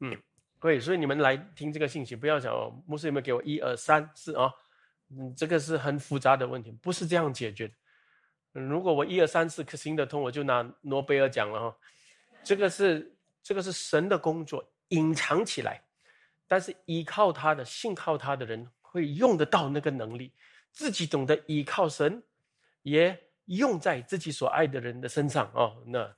[0.00, 0.14] 嗯，
[0.60, 4.52] 对，所以你们来听这个信息，不要讲哦，牧师有没有给我一二三四啊？
[5.08, 7.74] 嗯，这个是很复杂的问题，不是这样解决的。
[8.52, 11.76] 如果我一二三四可行得通，我就拿诺贝尔奖了哈。
[12.44, 15.82] 这个是这个是神的工作，隐藏起来，
[16.46, 20.32] 但是依靠他的、信靠他的人会用得到那个能力，
[20.70, 22.22] 自己懂得依靠神，
[22.82, 25.82] 也用在自己所爱的人的身上哦。
[25.86, 26.14] 那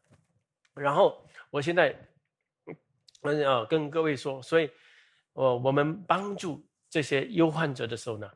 [0.74, 1.94] 然后我现在
[3.22, 4.70] 嗯啊跟各位说，所以
[5.32, 8.30] 我我们帮助这些忧患者的时候呢，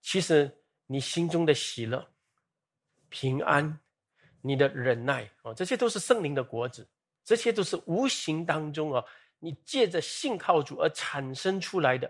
[0.00, 0.50] 其实
[0.86, 2.04] 你心中的喜乐、
[3.08, 3.78] 平安、
[4.40, 6.88] 你的忍耐啊，这些都是圣灵的果子，
[7.24, 9.04] 这些都是无形当中啊。
[9.44, 12.08] 你借着信靠主而产生出来的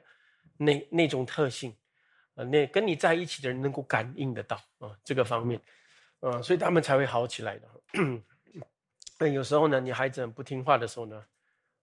[0.59, 1.75] 那那种特性，
[2.35, 5.59] 啊，那跟你在一起的人能够感应得到啊，这个方面，
[6.21, 7.69] 啊，所以他们才会好起来的。
[9.19, 11.25] 那有时候呢，你孩子很不听话的时候呢，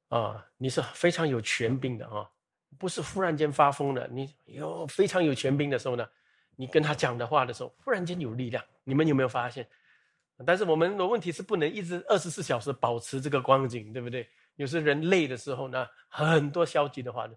[0.10, 2.30] 啊，你是非常有权柄的啊，
[2.78, 4.08] 不是忽然间发疯的。
[4.10, 6.08] 你有非常有权柄的时候呢，
[6.56, 8.64] 你跟他讲的话的时候，忽然间有力量。
[8.84, 9.68] 你们有没有发现？
[10.46, 14.28] 但是我们的问题是不能一直二十四小时保持这个光景，对不对？
[14.56, 17.34] 有时人累的时候呢，很多消极的话呢。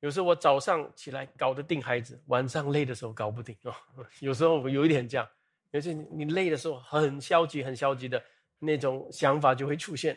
[0.00, 3.74] 有时候我早上起来搞得定孩子，晚上累的时候搞不定哦。
[4.20, 5.26] 有时候有一点这样，
[5.70, 8.22] 尤其你累的时候，很消极、很消极的
[8.58, 10.16] 那种想法就会出现。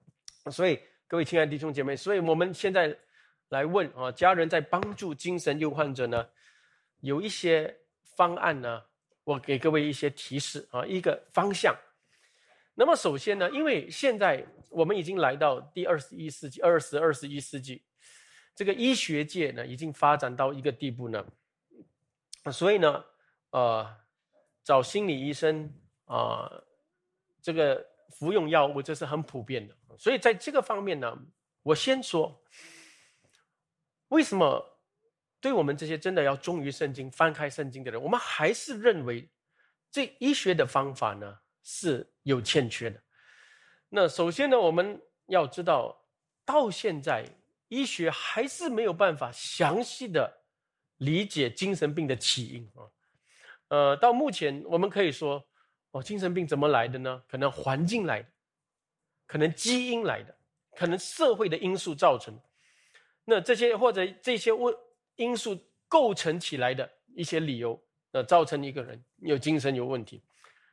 [0.50, 2.96] 所以各位亲爱的弟兄姐妹，所以我们现在
[3.50, 6.26] 来问啊，家人在帮助精神忧患者呢，
[7.00, 7.76] 有一些
[8.16, 8.82] 方案呢，
[9.28, 11.76] 我给各位一些提示啊，一个方向。
[12.74, 17.82] 那么首先呢，因为现在我们已经来到第二十一世纪，二十二十一世纪，
[18.54, 21.26] 这个医学界呢已经发展到一个地步呢，
[22.50, 23.04] 所以呢，
[23.50, 23.96] 呃，
[24.64, 25.70] 找心理医生
[26.06, 26.50] 啊，
[27.42, 29.76] 这个服用药物这是很普遍的。
[29.98, 31.18] 所以在这个方面呢，
[31.62, 32.42] 我先说，
[34.08, 34.77] 为什么
[35.40, 39.28] 对我们这些真的要忠于圣经、翻开圣经的人，我们还是认为
[39.90, 41.38] 这医学的方法呢？
[41.62, 42.98] 是有欠缺的。
[43.90, 46.02] 那首先呢，我们要知道，
[46.42, 47.26] 到现在
[47.68, 50.44] 医学还是没有办法详细的
[50.96, 52.88] 理解精神病的起因啊。
[53.68, 55.46] 呃，到目前我们可以说，
[55.90, 57.22] 哦，精神病怎么来的呢？
[57.28, 58.28] 可能环境来的，
[59.26, 60.34] 可能基因来的，
[60.74, 62.38] 可能社会的因素造成。
[63.26, 64.74] 那这些或者这些问
[65.18, 67.78] 因素构成起来的一些理由，
[68.10, 70.22] 那造成一个人有精神有问题。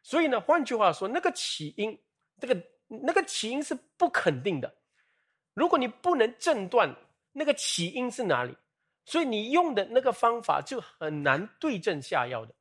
[0.01, 1.99] 所以呢，换句话说，那个起因，
[2.39, 4.73] 这个那个起因是不肯定的。
[5.53, 6.95] 如果你不能诊断
[7.31, 8.55] 那个起因是哪里，
[9.05, 12.53] 所以你用的那个方法就很难对症下药的。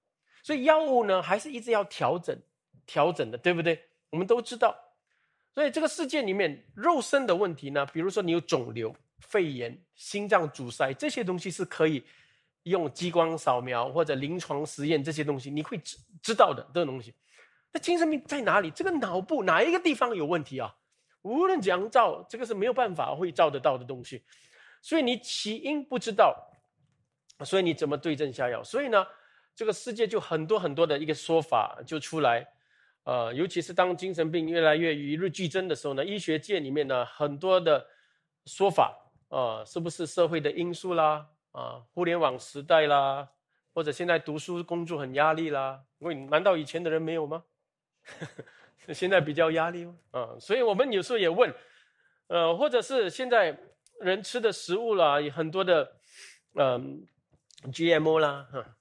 [0.43, 2.39] 所以药物呢，还是一直要调整、
[2.87, 3.83] 调整的，对不对？
[4.11, 4.77] 我们都知道。
[5.55, 8.95] 所以这个世界里面，肉身的问题呢，比如说你有肿瘤、
[9.29, 12.05] 肺炎、心脏阻塞这些东西，是可以
[12.65, 17.13] 用激光扫描或者临床实验这些东西，你会知知道的这个东西。
[17.73, 18.71] 那精神病在哪里？
[18.71, 20.75] 这个脑部哪一个地方有问题啊？
[21.23, 24.23] 无论怎样照，这个是没有办法会照得到的东西。
[24.81, 26.37] 所以你起因不知道，
[27.45, 28.63] 所以你怎么对症下药？
[28.63, 29.05] 所以呢，
[29.57, 32.47] 这个世界就很多很多的一个说法就出来。
[33.05, 37.87] 呃，尤其是当精神病越来越与日俱增的时候呢，医学界里面呢很多的
[38.47, 38.97] 说法
[39.29, 41.27] 啊，是不是社会的因素啦？
[41.53, 43.29] 啊，互联网时代啦，
[43.73, 45.83] 或者现在读书工作很压力啦？
[45.99, 47.45] 因为难道以前的人没有吗？
[48.93, 49.95] 现在比较压力吗？
[50.11, 51.55] 啊，所以我们有时候也问，
[52.27, 53.59] 呃，或者是现在
[54.01, 55.97] 人吃的食物啦，有很多的，
[56.55, 57.07] 嗯
[57.73, 58.77] ，GMO 啦，哈，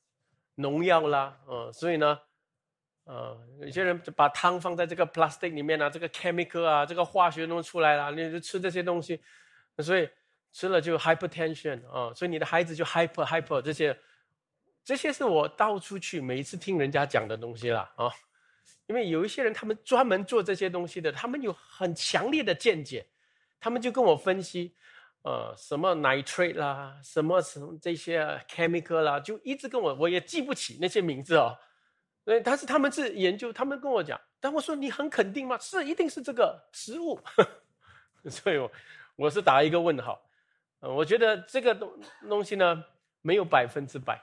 [0.56, 2.20] 农药啦，啊，所以呢，
[3.06, 9.22] 呃，有些人把汤放在这个 plastic 里面啊，这个 chemical 啊，这个化学弄出来了，你就吃这些东西，
[9.78, 10.10] 所以
[10.54, 14.00] 吃了就 hypertension 啊，所以你的孩子就 hyper hyper 这些，
[14.86, 18.10] 这些是我到处去每一次听人家讲的东西啦，啊。
[18.86, 23.06] 因为有一些人，他们专门做这些东西的，他们有很强烈的见解，
[23.58, 24.76] 他们就跟我分析，
[25.22, 31.58] 呃，什么 nitrate 啦，什么什么这些 chemical 啦，就一直跟我，我也记不起那些名字哦。
[32.26, 35.58] 对，但是他们是研究，他们跟我讲，但我说你很肯定吗？
[35.60, 37.18] 是，一定是这个食物。
[38.30, 38.72] 所以，我
[39.16, 40.22] 我是打一个问号。
[40.90, 42.84] 我觉得这个东东西呢，
[43.22, 44.22] 没有百分之百。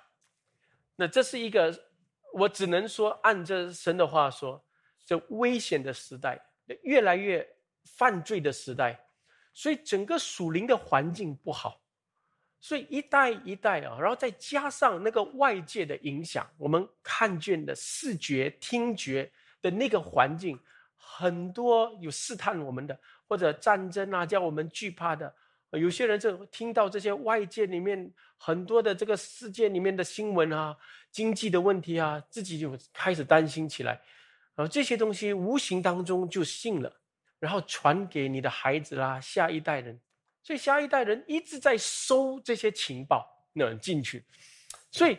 [0.96, 1.86] 那这是一个。
[2.32, 4.64] 我只能说，按着神的话说，
[5.04, 6.40] 这危险的时代，
[6.84, 7.44] 越来越
[7.82, 8.96] 犯罪的时代，
[9.52, 11.82] 所以整个属灵的环境不好，
[12.60, 19.28] 所以一代一代啊，然后再加上那个外界的影响，我们看见的视觉、听觉
[19.60, 20.56] 的那个环境，
[20.94, 22.96] 很多有试探我们的，
[23.26, 25.34] 或者战争啊，叫我们惧怕的。
[25.78, 30.76] 有些人就听到这些外界里面很多的这个世界里面的新闻啊，
[31.12, 34.00] 经济的问题啊，自己就开始担心起来，
[34.56, 36.92] 啊，这些东西无形当中就信了，
[37.38, 40.00] 然后传给你的孩子啦，下一代人，
[40.42, 44.24] 所以下一代人一直在收这些情报那进去，
[44.90, 45.16] 所以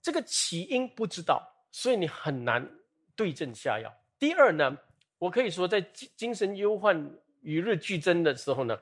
[0.00, 1.42] 这个起因不知道，
[1.72, 2.68] 所以你很难
[3.16, 3.92] 对症下药。
[4.18, 4.76] 第二呢，
[5.18, 7.10] 我可以说在精精神忧患
[7.42, 8.78] 与日俱增的时候呢，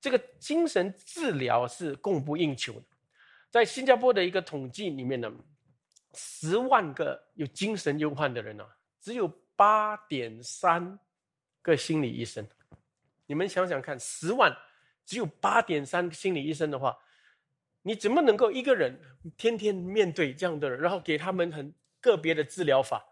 [0.00, 2.82] 这个精神治疗是供不应求的。
[3.50, 5.32] 在新加坡的一个统计里面呢，
[6.14, 8.64] 十万个有精神忧患的人呢，
[9.00, 9.26] 只有
[9.56, 10.98] 八点三
[11.62, 12.46] 个心理医生。
[13.26, 14.54] 你们想想看，十万
[15.04, 16.96] 只有八点三个心理医生的话，
[17.82, 18.98] 你怎么能够一个人
[19.36, 23.04] 天天面对这样的人，然后给他们很个别的治疗法？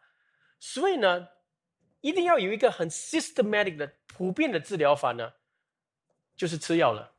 [0.61, 1.29] 所以呢，
[2.01, 5.33] 一定要有一个很 systematic 的普遍的治疗法呢，
[6.37, 7.13] 就是吃药了。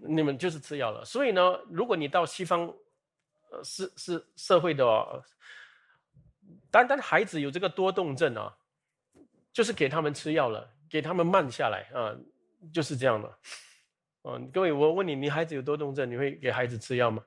[0.00, 2.66] 你们就是吃药了，所以呢，如果你到西方，
[3.50, 5.24] 呃，是是社会的，
[6.70, 8.56] 单单孩子有这个多动症啊，
[9.52, 12.16] 就是给他们吃药了，给他们慢下来啊，
[12.72, 13.38] 就是这样的。
[14.22, 17.22] 嗯，各位，我问你，你孩子有多动症，你会给孩子吃药吗？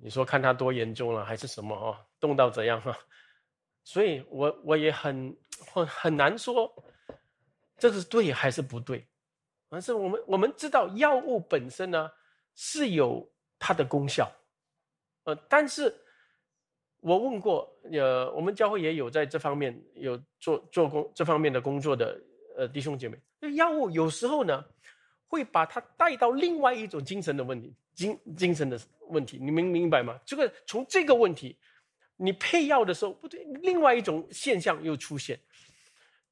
[0.00, 1.96] 你说看他多严重了，还是什么哦？
[2.20, 2.96] 动到怎样哈？
[3.82, 5.36] 所以我我也很
[5.72, 6.72] 很很难说，
[7.78, 9.08] 这是对还是不对。
[9.72, 12.10] 而是我们我们知道药物本身呢
[12.54, 13.26] 是有
[13.58, 14.30] 它的功效，
[15.24, 15.92] 呃，但是
[17.00, 22.20] 我问过，呃，我们教会也有在这方面有做做工这方面的工作的
[22.54, 24.62] 呃弟兄姐妹，那药物有时候呢
[25.26, 30.20] 会把它带到另外一种精神的问题，精精神的问题，你们明白吗？
[30.26, 31.56] 这个从这个问题，
[32.16, 35.40] 你配药的时候不对，另外一种现象又出现，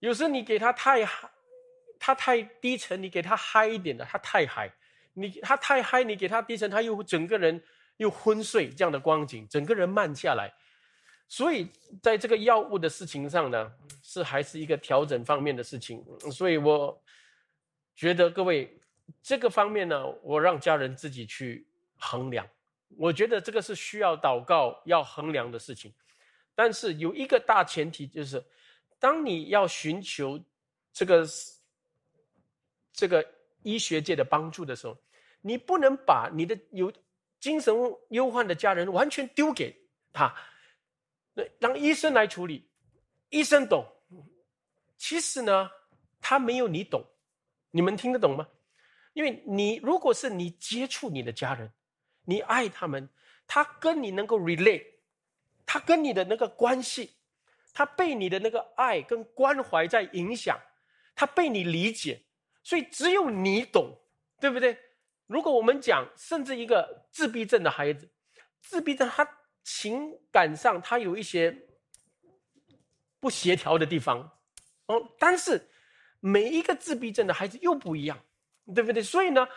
[0.01, 1.09] 有时你给他太。
[2.03, 4.66] 他太低沉，你给他嗨一点的，他太嗨；
[5.12, 7.62] 你他太嗨，你给他低沉，他又整个人
[7.98, 10.51] 又昏睡，这样的光景，整个人慢下来。
[11.28, 11.70] 所以
[12.03, 13.70] 在这个药物的事情上呢，
[14.03, 16.03] 是还是一个调整方面的事情。
[16.32, 17.05] 所以我
[17.94, 18.80] 觉得各位
[19.22, 22.48] 这个方面呢，我让家人自己去衡量。
[22.96, 25.92] 我觉得这个是需要祷告要衡量的事情。
[26.55, 28.42] 但是有一个大前提，就是
[28.98, 30.42] 当你要寻求
[30.94, 31.28] 这个。
[33.01, 33.26] 这个
[33.62, 34.94] 医学界的帮助的时候，
[35.40, 36.92] 你不能把你的有
[37.38, 37.74] 精神
[38.11, 39.74] 忧患的家人完全丢给
[40.12, 40.30] 他，
[41.32, 42.68] 那让医生来处理，
[43.30, 43.82] 医生懂。
[44.98, 45.70] 其实呢，
[46.20, 47.03] 他没有你懂，
[47.70, 48.46] 你们听得懂吗？
[49.14, 51.72] 因为你如果是你接触你的家人，
[52.26, 53.09] 你爱他们，
[53.46, 54.84] 他跟你能够 relate，
[55.64, 57.16] 他跟你的那个关系，
[57.72, 60.61] 他被你的那个爱跟关怀在影响，
[61.14, 62.20] 他被你理解。
[62.63, 63.99] 所以只有你懂，
[64.41, 64.79] 对不对？
[65.27, 68.11] 如果我们讲，甚至一个自闭症的孩子，
[68.61, 69.27] 自闭症他
[69.63, 71.57] 情感上他有一些
[73.21, 74.39] 不协调的地方，
[74.87, 75.71] 哦，但是
[76.19, 78.19] 每一个自闭症的孩子又不一样，
[78.75, 79.03] 对不对？
[79.03, 79.49] 所以呢，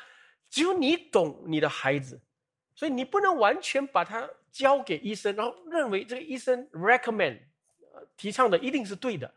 [0.49, 2.21] 只有你懂你的孩子，
[2.75, 7.39] 所以你不能完全把他交给医生，然后认为这个医生 recommend
[8.15, 9.33] 提倡的一定是对的，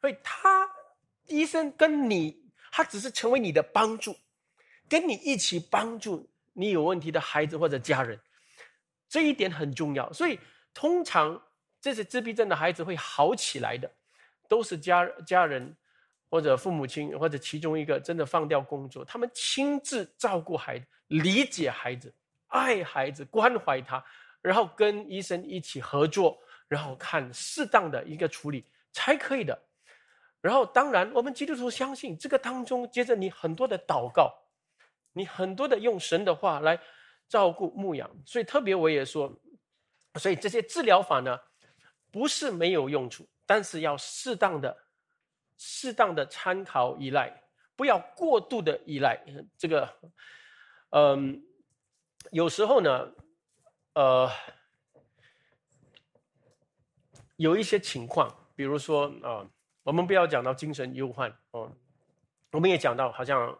[0.00, 0.68] 所以他
[1.26, 2.43] 医生跟你。
[2.76, 4.16] 他只是成为你的帮助，
[4.88, 8.18] 跟你一起帮助你有问题的孩子或者家人，
[9.08, 10.12] 这一点很重要。
[10.12, 10.36] 所以，
[10.74, 11.40] 通常
[11.80, 13.88] 这些自闭症的孩子会好起来的，
[14.48, 15.72] 都是家家人
[16.28, 22.12] 或者父母亲或者其中一个真的放掉工作，他们亲自照顾孩子、理解孩子、
[22.48, 24.04] 爱孩子、关怀他，
[24.42, 29.56] 然后跟医生一起合作，然后看适当的一个处理才可以的。
[30.44, 34.30] 然后，当然，我们基督徒相信这个当中，接着你很多的祷告，
[35.14, 36.78] 你很多的用神的话来
[37.26, 38.10] 照顾牧养。
[38.26, 39.34] 所以，特别我也说，
[40.16, 41.40] 所以这些治疗法呢，
[42.12, 44.76] 不是没有用处，但是要适当的、
[45.56, 47.42] 适当的参考依赖，
[47.74, 49.18] 不要过度的依赖。
[49.56, 49.88] 这个，
[50.90, 51.42] 嗯，
[52.32, 53.10] 有时候呢，
[53.94, 54.30] 呃，
[57.36, 59.48] 有一些情况，比如说啊。
[59.84, 61.70] 我们不要讲到精神忧患哦，
[62.50, 63.56] 我们也讲到好像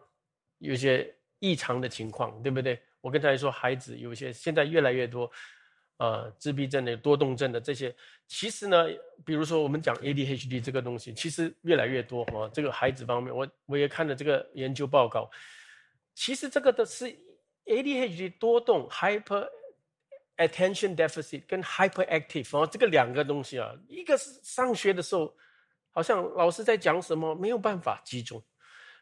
[0.57, 2.81] 有些异常的情况，对不对？
[2.99, 5.31] 我跟大家说，孩子有些现在越来越多，
[5.97, 7.95] 呃，自闭症的、多动症的这些，
[8.27, 8.87] 其实呢，
[9.23, 12.49] 比如说我们讲 ADHD 这个东西，其实越来越多哦。
[12.51, 15.29] 这个孩子方面，我我也看了这个研究报告，
[16.15, 17.05] 其实这个的是
[17.65, 19.47] ADHD 多动 （hyper
[20.37, 25.31] attention deficit） 跟 hyperactive 哦，这个两个东西啊，一个是上学的时候。
[25.95, 28.43] 好像老师在讲什么，没有办法集中。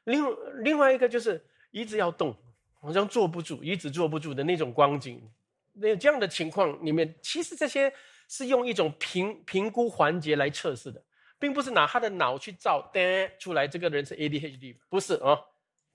[0.03, 0.23] 另
[0.63, 2.37] 另外一个就是一直要动，
[2.79, 5.27] 好像坐不住，一直坐不住的那种光景。
[5.71, 7.91] 那这样的情况里面，其实这些
[8.27, 11.03] 是用一种评评估环节来测试的，
[11.39, 15.35] 并不是拿他的脑去照，噔出来这个人是 ADHD，不是啊，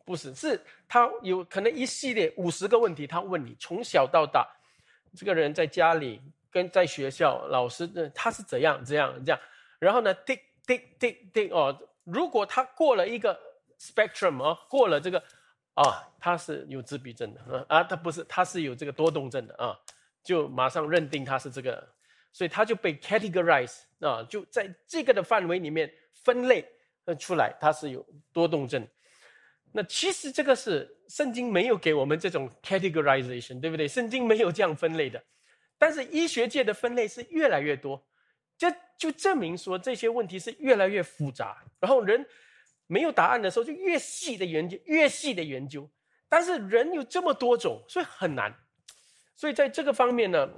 [0.04, 4.44] 不是，是他有可能一系列五十个问题，他问你从小到大，
[5.14, 6.20] 这个人在家里
[6.50, 9.40] 跟在学校老师他是怎样怎样这样，
[9.78, 13.38] 然后呢，tick tick tick tick 哦，如果他过了一个
[13.80, 15.18] spectrum 哦，过了这个
[15.72, 19.74] 啊，他是有自闭症的啊，他不是，他是有这个多动症的啊，
[20.22, 21.88] 就马上认定他是这个，
[22.32, 25.90] 所以他就被 categorize 啊，就在这个的范围里面
[26.24, 26.68] 分类
[27.18, 28.86] 出来，他是有多动症。
[29.72, 33.86] 那其实这个是圣经没有给我们这种 categorization，对不对？
[33.86, 35.22] 圣经没有这样分类的，
[35.78, 38.02] 但是医学界的分类是越来越多，
[38.58, 41.64] 这就证明说这些问题是越来越复杂。
[41.80, 42.26] 然后人
[42.86, 45.88] 没有答案的时候，就越细的研究，越细的研究。
[46.28, 48.54] 但是人有这么多种，所以很难。
[49.36, 50.50] 所以在这个方面呢，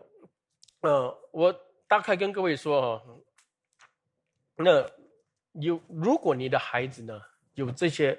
[0.80, 1.52] 呃，我
[1.86, 3.04] 大概跟各位说哈，
[4.56, 4.90] 那
[5.52, 7.22] 有如果你的孩子呢
[7.54, 8.18] 有这些。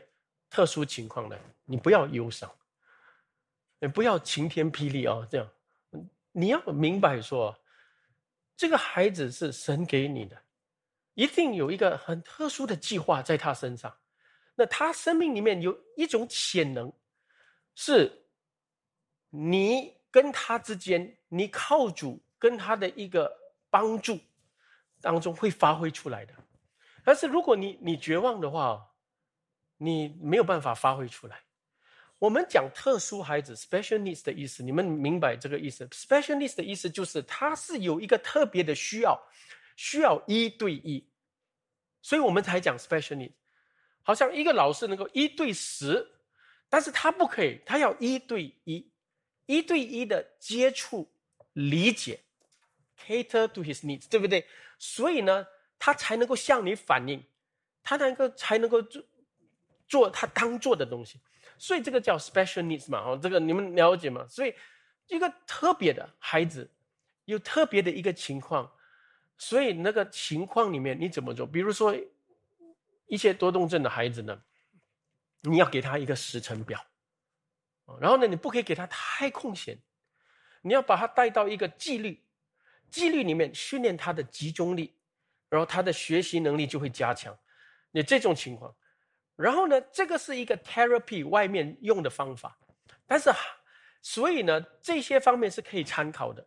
[0.54, 2.52] 特殊情况呢，你不要忧伤，
[3.80, 5.26] 也不要晴天霹雳啊！
[5.32, 5.50] 这样，
[6.34, 7.58] 你要明白说，
[8.56, 10.42] 这个孩子是神给你的，
[11.16, 13.96] 一定有一个很特殊的计划在他身上。
[14.56, 16.92] 那他生命里面有一种潜能，
[17.74, 18.26] 是
[19.30, 23.32] 你跟他之间，你靠主跟他的一个
[23.70, 24.20] 帮助
[25.00, 26.34] 当中会发挥出来的。
[27.04, 28.94] 但是如果你你绝望的话，
[29.78, 31.42] 你没有办法发挥出来。
[32.22, 39.20] 我们讲特殊孩子 （special needs） 的意思，你们明白这个意思？special needs 的意思就是他是有一个特别的需要，
[39.76, 41.04] 需要一对一，
[42.04, 43.32] 所以我们才讲 special needs。
[44.04, 46.08] 好像一个老师能够一对十，
[46.70, 48.88] 但是他不可以，他要一对一，
[49.48, 51.12] 一对一的接触、
[51.54, 52.20] 理解
[53.04, 54.46] ，cater to his needs，对不对？
[54.78, 55.48] 所以呢，
[55.80, 57.24] 他才能够向你反映，
[57.82, 59.04] 他能够才能够做。
[59.88, 61.20] 做他当做的东西，
[61.62, 64.26] 所以这个叫 special needs 嘛，哦，这个你们了解吗？
[64.28, 64.52] 所以
[65.06, 66.68] 一个特别的孩子，
[67.26, 68.68] 有特别的一个情况，
[69.38, 71.46] 所以那个情况里面你怎么做？
[71.46, 71.96] 比如说
[73.06, 74.42] 一些多动症的孩子呢，
[75.42, 76.84] 你要给他一个时程表，
[78.00, 79.78] 然后呢，你不可以给他太空闲，
[80.64, 82.24] 你要把他带到一个纪律，
[82.90, 84.96] 纪律里面训练他的集中力，
[85.48, 87.38] 然后他的学习能力就会加强。
[87.92, 88.76] 你这种情况。
[89.38, 92.56] 然后呢，这个是一个 therapy 外面用的方法，
[93.08, 93.32] 但是，
[94.04, 96.46] 所以呢，这些方面是可以参考的，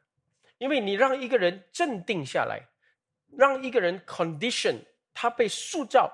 [0.59, 2.61] 因为你让一个人镇定下来，
[3.37, 4.77] 让一个人 condition
[5.13, 6.13] 他被塑造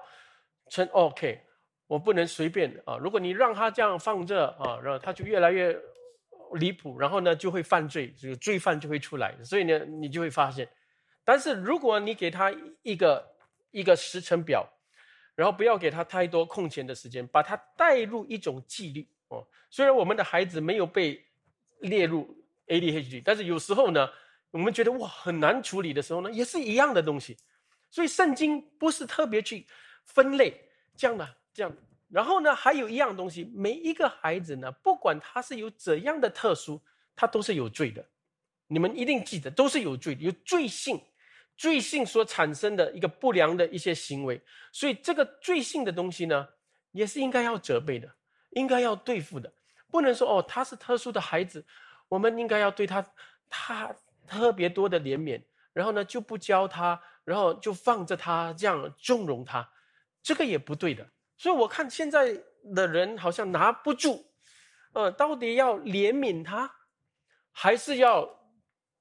[0.71, 1.39] 成 OK，
[1.87, 2.97] 我不能随便啊。
[2.97, 5.79] 如果你让他这样放着啊，然后他就越来越
[6.55, 9.37] 离谱，然后呢就会犯罪，这个罪犯就会出来。
[9.45, 10.67] 所以呢，你就会发现，
[11.25, 12.51] 但是如果你给他
[12.83, 13.37] 一个
[13.71, 14.67] 一个时辰表。
[15.41, 19.43] 然后不要给他太多空闲的时间，把他带入一种纪律哦。
[19.71, 21.25] 虽然我们的孩子没有被
[21.79, 22.37] 列入
[22.67, 24.07] ADHD，但是有时候呢，
[24.51, 27.39] 我们觉得哇很难处理的时候呢，也是一样的东西。
[27.91, 29.67] 所以圣经不是特别去
[30.05, 30.61] 分类
[30.95, 31.75] 这样的这样。
[32.11, 36.79] 然后呢，还有一样东西，每一个孩子呢，不管他是有怎样的特殊，
[37.17, 38.07] 他都是有罪的。
[38.67, 41.01] 你们一定记得，都是有罪，有罪性。
[41.61, 44.41] 罪性所产生的一个不良的一些行为，
[44.73, 46.49] 所以这个罪性的东西呢，
[46.93, 48.11] 也是应该要责备的，
[48.53, 49.53] 应该要对付的，
[49.91, 51.63] 不能说哦，他是特殊的孩子，
[52.09, 53.07] 我们应该要对他
[53.51, 53.95] 他
[54.27, 55.39] 特别多的怜悯，
[55.75, 59.71] 然后呢就不教他，然后就放着他这样纵容他，
[60.23, 61.07] 这个也不对的。
[61.37, 62.43] 所以我看现在
[62.75, 64.25] 的人好像拿不住，
[64.95, 66.75] 呃，到底要怜悯他，
[67.53, 68.27] 还是要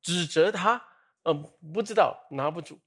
[0.02, 0.89] 指责他？
[1.24, 1.44] 嗯，
[1.74, 2.80] 不知道拿不住。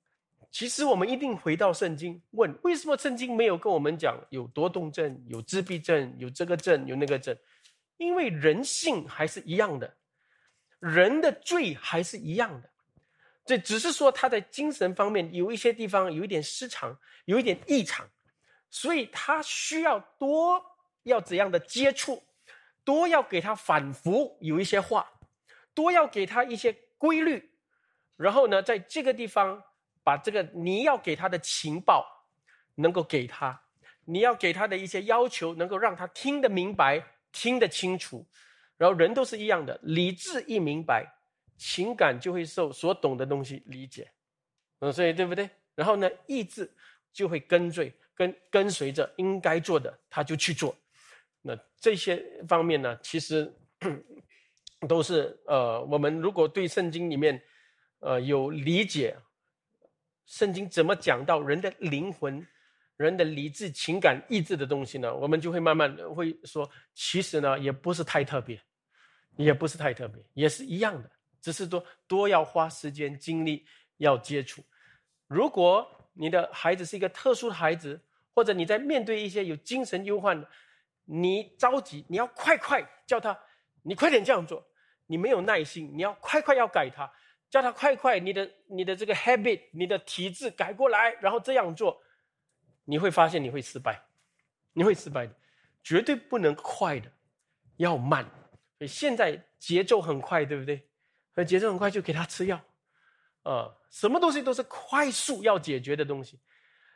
[0.50, 7.34] 其实我们一定回到圣经，问为什么圣经没有跟我们讲有多动症、有自闭症、有这个症、有那个症？
[7.96, 9.96] 因为人性还是一样的，
[10.78, 12.68] 人的罪还是一样的。
[13.44, 18.06] 这只是说他在精神方面有一些地方有一点失常，有一点异常，
[18.70, 20.62] 所以他需要多
[21.04, 22.22] 要怎样的接触，
[22.84, 25.08] 多要给他反复有一些话，
[25.72, 27.51] 多要给他一些规律。
[28.22, 29.60] 然后呢，在这个地方
[30.04, 32.06] 把这个你要给他的情报
[32.76, 33.60] 能够给他，
[34.04, 38.24] 你要给他的一些要求能够让他听得明白、听得清楚。
[38.76, 41.04] 然后人都是一样的，理智一明白，
[41.56, 44.08] 情感就会受所懂的东西理解。
[44.78, 45.50] 嗯，所以对不对？
[45.74, 46.72] 然后呢，意志
[47.12, 50.76] 就会跟随跟跟随着应该做的，他就去做。
[51.40, 53.52] 那这些方面呢，其实
[54.88, 57.42] 都是呃，我们如果对圣经里面。
[58.02, 59.16] 呃，有理解
[60.26, 62.44] 圣经怎么讲到人的灵魂、
[62.96, 65.14] 人的理智、情感、意志的东西呢？
[65.14, 68.60] 我们就会慢慢会说，其实呢，也不是太特别，
[69.36, 71.08] 也不是太特别，也是一样的
[71.40, 73.64] 只是多多要花时间精力
[73.98, 74.64] 要接触。
[75.28, 78.00] 如果你的孩子是一个特殊的孩子，
[78.34, 80.48] 或者你在面对一些有精神忧患的，
[81.04, 83.38] 你着急，你要快快叫他，
[83.82, 84.66] 你快点这样做。
[85.06, 87.12] 你没有耐心，你要快快要改他，
[87.52, 92.02] 叫他快快，你的你的这个 habit，你的体质改过来，然后这样做，
[92.86, 94.02] 你会发现你会失败，
[94.72, 95.34] 你会失败的，
[95.84, 97.12] 绝对不能快的，
[97.76, 98.24] 要慢。
[98.78, 100.88] 所以现在节奏很快，对不对？
[101.34, 102.58] 所以节奏很快就给他吃药，
[103.42, 106.40] 啊，什么东西都是快速要解决的东西。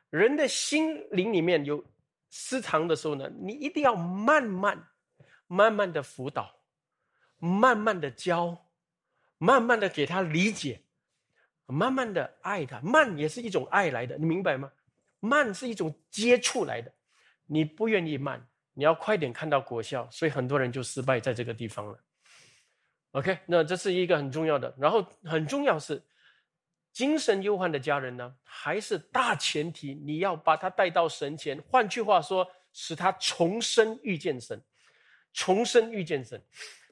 [0.08, 1.84] 人的心灵里面有
[2.30, 4.88] 失常的时候呢，你一定要慢慢、
[5.48, 6.50] 慢慢的辅导，
[7.36, 8.65] 慢慢的教，
[9.38, 10.82] 慢慢的给他理解，
[11.66, 12.80] 慢慢的爱他。
[12.80, 14.70] 慢也是一种爱来的，你明白吗？
[15.20, 16.92] 慢是一种接触来的，
[17.46, 21.98] 你不愿意慢，你要快点看到果效，所以很多人就失败在这个地方了。
[23.12, 26.02] OK，那这是一个很重要的，然后很重要是。
[26.92, 31.62] 精神忧患的家人呢，还是大前提，你要把他带到神前。
[31.68, 34.58] 换句话说，使他重生遇见神，
[35.34, 36.42] 重生遇见神。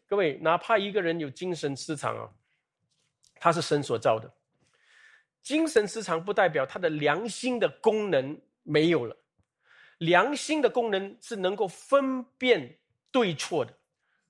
[0.06, 2.30] 各位，哪怕一个人有精神失常啊，
[3.36, 4.32] 他是神所造的。
[5.42, 9.16] 精神失常不代表他的良心的功能没有了，
[9.98, 12.78] 良心的功能是能够分辨
[13.10, 13.72] 对错的。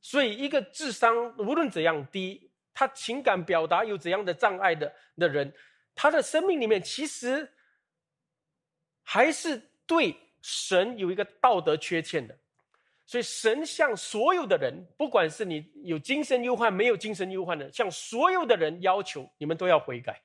[0.01, 2.51] 所以，一个智商无论怎样低。
[2.77, 5.55] 他情感表达有怎样的障碍的的人，
[5.95, 7.49] 他的生命里面其实
[9.05, 12.37] 还是对神有一个道德缺陷的，
[13.07, 20.23] 所以神向所有的人，不管是你有精神忧患没有精神忧患的，向所有的人要求你们都要悔改，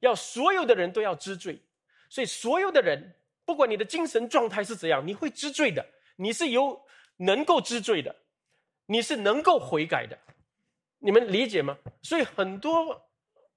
[0.00, 1.60] 要所有的人都要知罪，
[2.08, 3.14] 所以所有的人，
[3.44, 6.80] 不管你的精神状态是怎样，你会知罪的，你是有
[7.16, 8.14] 能够知罪的，
[8.86, 10.18] 你是能够悔改的。
[10.98, 11.78] 你们理解吗？
[12.02, 13.00] 所以很多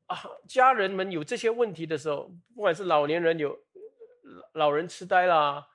[0.06, 3.60] 啊，家人们有这些问题的时候，不管是老年人有
[4.54, 5.68] 老人痴呆啦，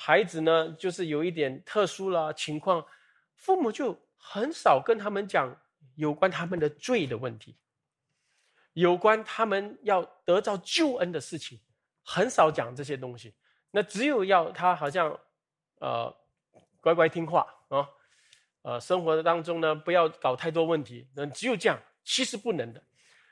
[0.00, 2.86] 孩子呢就是有一点特殊了情况，
[3.34, 5.52] 父母就很少跟他们讲
[5.96, 7.56] 有关他们的罪的问题，
[8.74, 11.58] 有关他们要得到救恩的事情，
[12.04, 13.34] 很少讲这些东西。
[13.72, 15.18] 那只有要他好像
[15.80, 16.14] 呃
[16.80, 17.84] 乖乖听话啊。
[18.62, 21.08] 呃，生活当中呢，不要搞太多问题。
[21.16, 22.82] 那只有这样，其实不能的。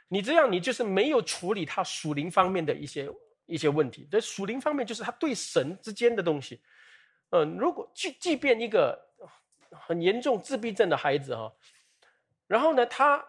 [0.09, 3.09] 你这样，你就是没有处理他属灵方面的一些
[3.47, 4.07] 一些问题。
[4.11, 6.61] 这属灵方面就是他对神之间的东西。
[7.30, 8.97] 嗯，如果即即便一个
[9.70, 11.53] 很严重自闭症的孩子哈，
[12.47, 13.24] 然后呢，他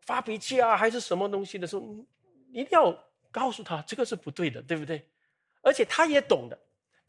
[0.00, 1.82] 发脾气啊，还是什么东西的时候，
[2.50, 2.92] 一定要
[3.30, 5.06] 告诉他这个是不对的，对不对？
[5.62, 6.58] 而且他也懂的。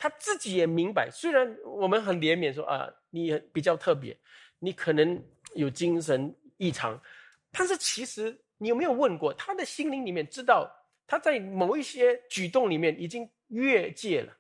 [0.02, 4.18] 他自己也明白，虽然我们很怜悯说啊，你比较特别，
[4.58, 5.22] 你可能
[5.56, 6.98] 有精神异常，
[7.52, 10.74] 但是其实你有没有问过他的心灵里面知道
[11.10, 14.38] 他在某一些举动里面已经越界了，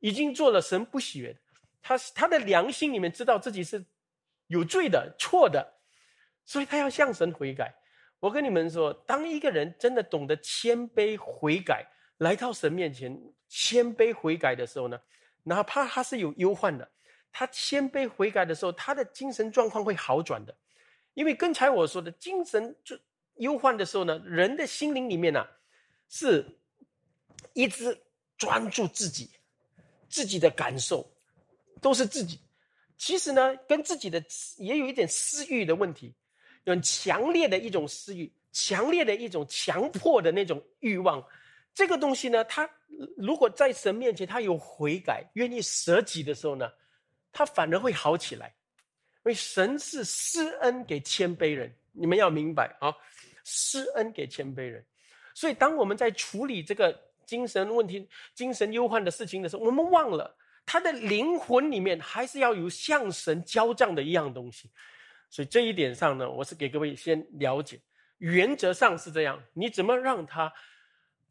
[0.00, 1.38] 已经做了神不喜悦的，
[1.80, 3.84] 他他的良心里面知道自己是
[4.48, 5.74] 有罪的、错的，
[6.44, 7.72] 所以他要向神悔改。
[8.18, 11.86] 我跟你们说，当一个人真的懂得谦卑悔改。
[12.18, 13.16] 来到神面前
[13.48, 15.00] 谦卑悔改的时候呢，
[15.44, 16.90] 哪怕他是有忧患的，
[17.30, 20.52] 他谦卑悔改的时候，他的精神状况会好转的。
[21.14, 22.98] 因为刚才我说的精神就
[23.36, 25.46] 忧患的时候呢，人的心灵里面呢，
[26.08, 26.58] 是
[27.52, 27.96] 一直
[28.36, 29.30] 专注自己，
[30.08, 31.08] 自己的感受
[31.80, 32.40] 都是自己。
[32.96, 34.24] 其实呢，跟自己的
[34.56, 36.14] 也有一点私欲的问题，
[36.66, 41.24] 很强烈的一种私欲，强烈的一种强迫的那种欲望。
[41.74, 42.68] 这个东西呢，他
[43.16, 46.68] 如果在神面前他有悔改、愿意舍己的时候呢，
[47.30, 48.52] 他反而会好起来。
[49.24, 52.92] 因为神是施恩给谦卑人，你们要明白啊，
[53.44, 54.84] 施恩给谦卑人。
[55.38, 60.36] 所以当我们在处理这个精神问题、精神忧患的事情的时候，我们忘了
[60.66, 64.68] 他的灵魂里面还是要有向神交账的一样东西。
[65.30, 67.80] 所以这一点上呢，我是给各位先了解，
[68.16, 69.40] 原则上是这样。
[69.52, 70.52] 你怎么让他？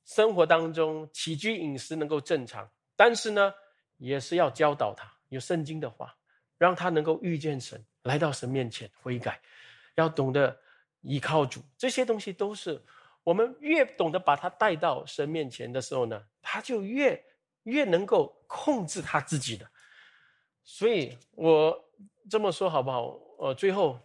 [0.05, 3.53] 生活当中起居饮食能够正常，但是呢，
[3.97, 6.15] 也是要教导他有圣经的话，
[6.57, 9.37] 让他能够遇见神，来到神面前悔改，
[9.95, 10.57] 要懂得
[11.01, 11.61] 依靠主。
[11.77, 12.81] 这些东西都是
[13.27, 17.21] 我们越懂得把他带到神面前的时候呢，他就越
[17.63, 19.69] 越能够控制他自己的。
[20.63, 21.77] 所以我
[22.29, 23.19] 这么说好不好？
[23.39, 23.99] 呃，最后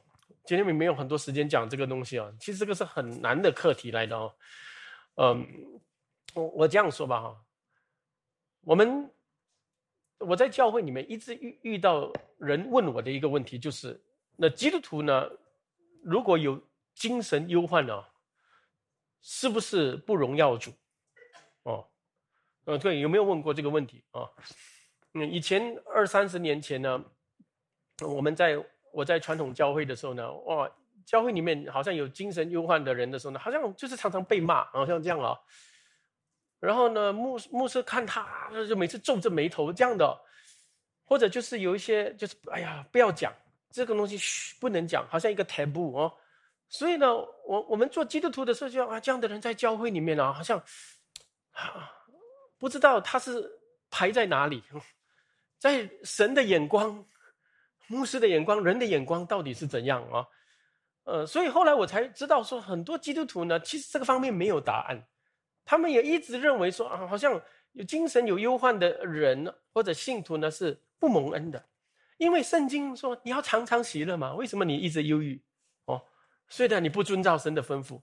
[0.44, 4.34] 今天没有很多时间讲这个东西啊，其实这个是很难的课题来的哦，
[5.14, 5.46] 嗯。
[6.34, 7.44] 我我这样说吧哈，
[8.62, 9.10] 我们
[10.16, 14.02] 我在教会里面一直遇遇到人问我的一个问题就是，
[14.34, 15.28] 那基督徒呢，
[16.02, 16.58] 如果有
[16.94, 18.02] 精神忧患呢，
[19.22, 20.72] 是不是不荣耀主？
[21.62, 21.88] 哦，
[22.64, 24.28] 呃，对，有没有问过这个问题啊？
[25.14, 27.04] 嗯，以前二三十年前呢，
[28.00, 28.58] 我们在
[28.92, 30.68] 我在传统教会的时候呢，哇，
[31.06, 35.38] 教会里面好像有精神忧患的人的时候呢，好像就是常常被骂，好像这样啊。
[36.58, 40.20] 然后呢，牧牧师看他，就每次皱着眉头这样的，
[41.04, 43.32] 或者就是有一些就是哎呀，不要讲
[43.70, 44.18] 这个东西，
[44.60, 46.12] 不能讲，好像一个 taboo 哦。
[46.72, 50.58] 所以呢，我我们做基督徒的时候，就啊，这样的人在教会里面啊，好像
[51.50, 51.92] 啊，
[52.56, 53.46] 不知道他是
[53.90, 54.62] 排在哪里，
[55.58, 57.04] 在神的眼光、
[57.88, 60.26] 牧师的眼光、人的眼光到底是怎样啊？
[61.04, 65.06] 呃，所以后来我才知道说，很多基督徒呢，其实这个方面没有答案。
[65.66, 67.38] 他们也一直认为说啊，好像
[67.72, 71.62] 有精神有忧患的人或者信徒呢是不蒙恩的，
[72.16, 74.34] 因为圣经说你要常常喜乐嘛。
[74.34, 75.38] 为什么你一直忧郁？
[76.52, 77.98] 虽然你不遵照神的吩咐，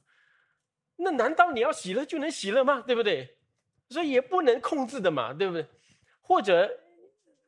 [0.95, 2.81] 那难道你要喜乐就能喜乐吗？
[2.81, 3.37] 对不对？
[3.89, 5.67] 所以也不能控制的嘛，对不对？
[6.19, 6.67] 或者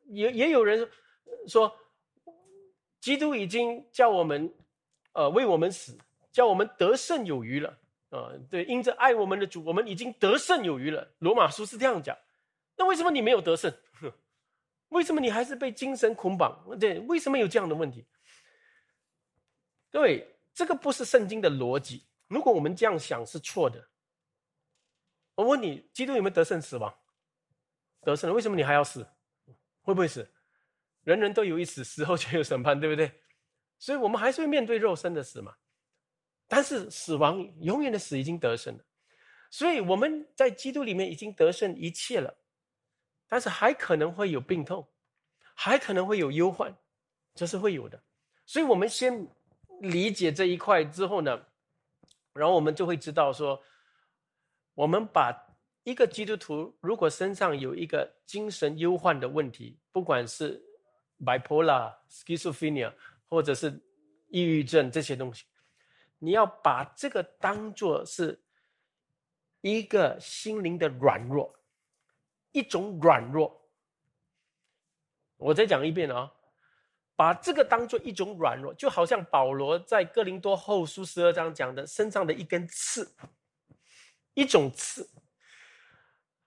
[0.06, 0.88] 也也有人
[1.48, 1.76] 说，
[3.00, 4.54] 基督已经叫我们
[5.12, 5.98] 呃为我们死，
[6.30, 7.76] 叫我们得胜有余了。
[8.10, 11.12] 啊，对，因着爱我们的主，我们已经得胜有余了。
[11.18, 12.16] 罗马书是这样讲。
[12.76, 13.72] 那为什么你没有得胜？
[14.90, 16.78] 为什么你还是被精神捆绑？
[16.78, 18.06] 对，为什么有这样的问题？
[19.90, 22.06] 各位，这个不是圣经的逻辑。
[22.28, 23.88] 如果我们这样想是错的。
[25.34, 26.94] 我问你，基督有没有得胜死亡？
[28.02, 29.06] 得胜了，为什么你还要死？
[29.80, 30.30] 会不会死？
[31.04, 33.20] 人人都有一死，死后就有审判，对不对？
[33.78, 35.56] 所以我们还是会面对肉身的死嘛。
[36.46, 38.84] 但是死亡永远的死已经得胜了，
[39.50, 42.36] 所以我们在基督里面已经得胜一切了，
[43.26, 44.86] 但是还可能会有病痛，
[45.54, 46.76] 还可能会有忧患，
[47.34, 48.02] 这是会有的。
[48.44, 49.26] 所以我们先
[49.82, 51.44] 理解这一块之后呢，
[52.32, 53.60] 然后我们就会知道说，
[54.74, 55.36] 我们把
[55.82, 60.62] 一个基督徒如果身上有一个精神忧患的问题，不管是
[61.18, 62.94] bipolar、schizophrenia
[63.28, 63.82] 或者是
[64.28, 65.44] 抑郁症这些东西。
[66.18, 68.40] 你要把这个当做是
[69.60, 71.52] 一个心灵的软弱，
[72.52, 73.68] 一种软弱。
[75.36, 76.32] 我再讲一遍啊，
[77.14, 83.14] 把这个当做一种软弱，就好像保罗在哥林多后书十二章讲的，身上的一根刺，
[84.34, 85.08] 一种刺，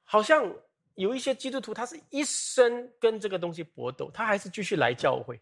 [0.04, 0.54] 好像
[0.96, 5.40] 有一些基督徒，他是一生跟这个东西搏斗，他还是继续来教会，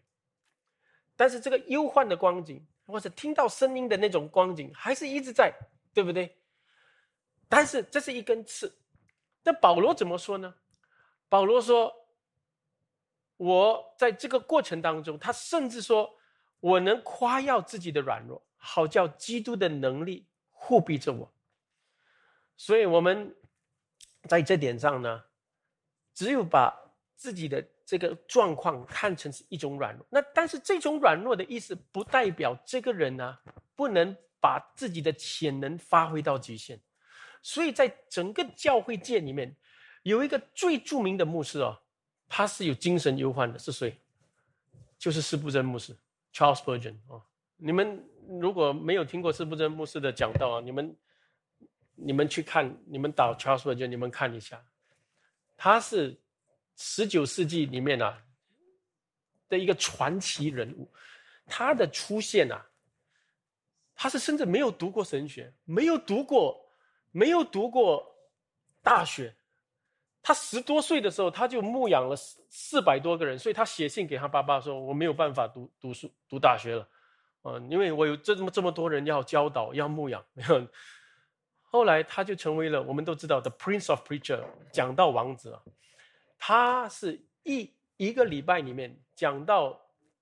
[1.16, 2.64] 但是这个忧患的光景。
[2.86, 5.50] 或者听到声音的那种光景，还是一直在，
[5.94, 6.36] 对不对？
[7.48, 8.70] 但是这是一根刺。
[9.42, 10.54] 那保罗怎么说呢？
[11.30, 11.90] 保罗说
[13.36, 16.10] ：“我在这个过程当中，他甚至说，
[16.60, 21.32] 我能夸耀自己的软弱，好叫基督的能力护庇着我。”
[22.56, 23.34] 所以，我们
[24.28, 25.24] 在这点上呢，
[26.14, 26.74] 只有把
[27.16, 27.64] 自己的。
[27.86, 33.38] 这个状况看成是一种软弱，那但是这种软弱的意思不代表这个人呢
[33.76, 36.80] 不能把自己的潜能发挥到极限。
[37.42, 39.54] 所以在整个教会界里面，
[40.02, 41.78] 有一个最著名的牧师哦，
[42.28, 43.96] 他是有精神忧患的，是谁？
[44.98, 45.96] 就是施布真牧师
[46.32, 47.22] Charles Spurgeon 哦。
[47.56, 48.04] 你们
[48.40, 50.96] 如果没有听过施布真牧师的讲道啊，你们
[51.94, 54.64] 你们去看，你们打 Charles Spurgeon，你们看一下，
[55.56, 56.18] 他是。
[56.76, 58.20] 十九世纪里面啊
[59.48, 60.90] 的一个传奇人物，
[61.46, 62.66] 他的出现啊，
[63.94, 66.68] 他是甚至没有读过神学，没有读过，
[67.12, 68.04] 没有读过
[68.82, 69.32] 大学。
[70.26, 76.88] 他十多岁的时候，他就牧养了四四百多个人，所以他写信给他爸爸说：“我没有办法读读书读大学了，
[77.42, 80.24] 嗯，因为我有这么这么多人要教导要牧养。
[81.70, 85.62] ”后来他就成为了我们都知道的 Prince of Preacher，讲道王子啊。
[86.38, 89.78] 他是一一个礼拜里面讲到，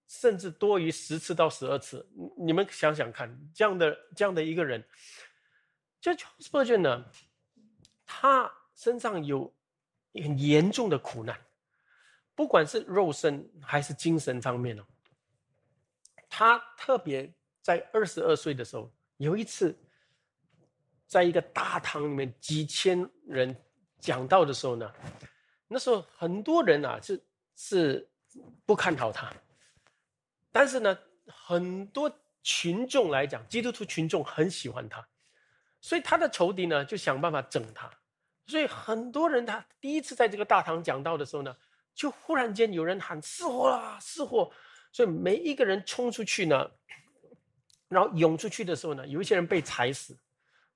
[0.09, 2.05] 甚至多于十次到十二次。
[2.37, 4.85] 你们想想看，这样的这样的一个人，
[6.01, 7.05] 这 Charles Spurgeon 呢，
[8.05, 9.55] 他身上有
[10.15, 11.39] 很严重的苦难，
[12.35, 14.85] 不管是肉身还是精神方面哦。
[16.29, 19.79] 他特别在二十二岁的时候，有一次，
[21.07, 23.55] 在一个大堂里面几千人
[24.01, 24.93] 讲道的时候呢。
[25.69, 27.25] 那时候很多人啊是
[27.57, 28.11] 是
[28.67, 29.33] 不看好他，
[30.51, 35.07] 但是呢，很多群众来讲，基督徒群众很喜欢他，
[35.81, 37.91] 所以他的仇敌呢就想办法整他。
[38.47, 41.57] 所以很多人他第一次在这个大堂讲道的时候呢，
[41.95, 44.51] 就忽然间有人喊“失火啦，失火”，
[44.93, 46.71] 所以每一个人冲出去呢，
[47.89, 50.19] 然后涌出去的时候呢，有一些人被踩死，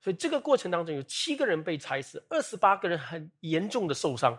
[0.00, 4.38] 所以这个过程当中有七个人被踩死，二十八个人很严重的受伤，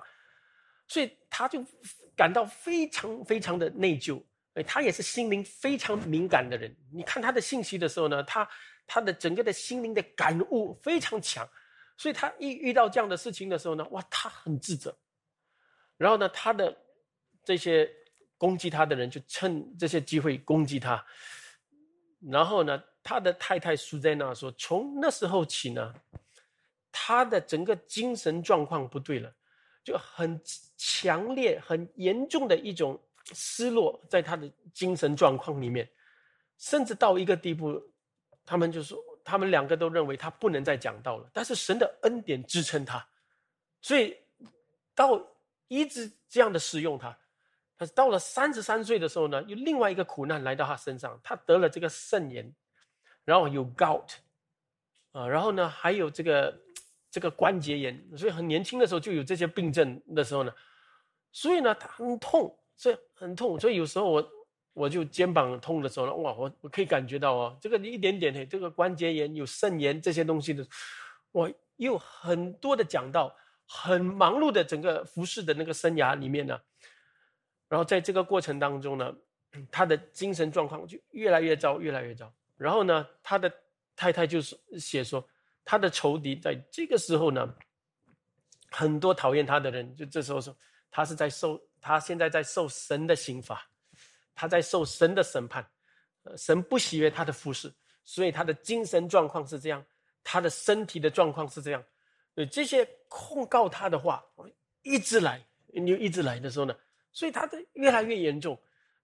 [0.88, 1.64] 所以他就
[2.16, 4.24] 感到非常非常的内疚。
[4.54, 6.76] 哎，他也是心灵非常敏感的人。
[6.92, 8.50] 你看他的信息的时候呢，他
[8.88, 11.48] 他的整个的心灵的感悟非常强，
[11.98, 14.96] 所以他一遇到这样的事情的时候呢，哇，他很自责。
[15.98, 16.78] 然后呢，他的
[17.44, 17.92] 这些
[18.38, 21.04] 攻击他的人就趁这些机会攻击他。
[22.20, 25.94] 然后呢，他的太太苏在那说，从那时候起呢，
[26.92, 29.34] 他的整个精神状况不对了，
[29.84, 30.40] 就很
[30.78, 32.98] 强烈、很严重的一种。
[33.34, 35.86] 失落在他的精神状况里面，
[36.58, 37.78] 甚至到一个地步，
[38.46, 38.98] 他们就说，
[39.28, 41.30] 他们两个都认为他不能再讲道了。
[41.34, 43.06] 但是神的恩典支撑他，
[43.82, 44.18] 所以
[44.96, 45.22] 到
[45.68, 47.16] 一直这样的使用他。
[47.76, 52.52] 但是到了三十三岁的时候呢，有另外一个苦难来到他身上，他得了这个肾炎，
[53.26, 54.14] 然后有 gout，
[55.12, 56.58] 啊，然后呢还有这个
[57.12, 60.54] 这个关节炎，所以很年轻的时候就有这些病症的时候呢，
[61.32, 62.58] 所以呢他很痛。
[62.80, 64.32] 所以很痛，所以有时候我
[64.78, 70.66] 我就肩膀痛的时候呢，哇，我我可以感觉到哦，这个一点点的这个关节炎、有肾炎这些东西的，
[71.32, 76.60] 我又很多的讲到，很忙碌的整个服饰的那个生涯里面呢，
[77.68, 79.16] 然后在这个过程当中呢，
[79.72, 82.32] 他的精神状况就越来越糟，越来越糟。
[82.56, 83.52] 然后呢，他的
[83.96, 85.28] 太太就是写说，
[85.66, 87.56] 他的仇敌在这个时候呢，
[88.70, 90.56] 很多讨厌他的人，就这时候说
[90.92, 91.60] 他是在受。
[91.80, 93.66] 他现在在受神的刑罚，
[94.38, 95.68] 他在受神的审判，
[96.22, 97.74] 呃，神不喜悦他的服饰，
[98.04, 99.84] 所以他的精神状况是这样，
[100.24, 101.84] 他的身体的状况是这样，
[102.36, 104.24] 呃，这些控告他的话
[104.84, 106.78] 一直来，你一直来的时候呢，
[107.12, 108.58] 所以他的越来越严重，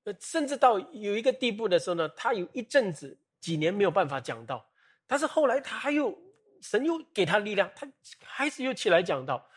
[0.04, 4.64] 呃，甚至到有一个地步的时候呢，他有一阵子几年没有办法讲道，
[5.08, 6.16] 但是后来他又
[6.62, 9.50] 神又给他力量，他还是又起来讲道，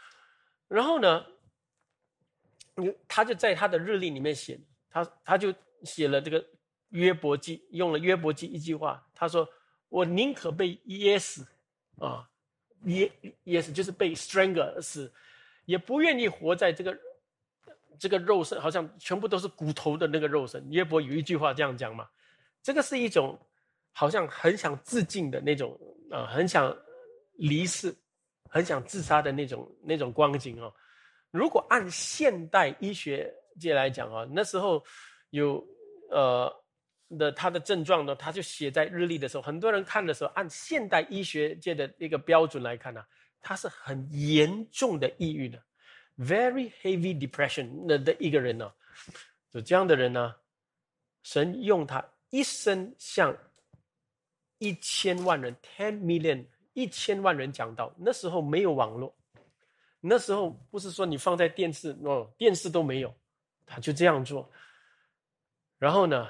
[0.69, 1.27] 然后呢？
[2.79, 4.61] 你他就在他的日历里面写，
[4.91, 5.51] 他他就
[5.87, 6.45] 写了这个
[6.91, 9.49] 约伯记，用了约伯记一句话，他说
[9.89, 11.47] ：“我宁可被噎死，
[11.99, 12.29] 啊，
[12.85, 13.11] 噎
[13.45, 15.11] 噎死就是被 strangle 死，
[15.65, 16.99] 也不愿意活在这个
[17.99, 22.09] 这个肉身，好像全部都是骨头的那个肉身。”约伯有一句话这样讲嘛，
[22.63, 23.39] 这个是一种
[23.93, 25.79] 好像很想自尽的那种
[26.11, 26.77] 啊，很想
[27.35, 27.95] 离世、
[28.49, 30.73] 很想自杀的那种那种光景哦。
[31.31, 34.83] 如果按现代医学界来讲啊，那时候
[35.31, 35.67] 有
[36.11, 36.53] 呃
[37.19, 43.05] 的他的症状呢，他就写在日历的时候，很多人看的时候，按现代医学界的一个标准来看呢，
[43.41, 45.63] 他是很严重的抑郁的
[46.19, 48.73] ，very heavy depression 的的一个人呢，
[49.51, 50.35] 就这样的人呢，
[51.23, 53.37] 神用他一生向
[54.59, 59.15] 一千万人 ten million 一千万人讲道，那时候没有网络。
[60.01, 63.13] 那时候不是说你放在电视哦，电视都没有，
[63.65, 64.49] 他就这样做。
[65.79, 66.29] 然后呢，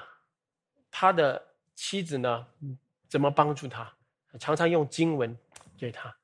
[0.91, 1.41] 他的
[1.73, 2.45] 妻子呢，
[3.07, 3.91] 怎么帮助他？
[4.39, 5.35] 常常用经文
[5.77, 6.15] 给他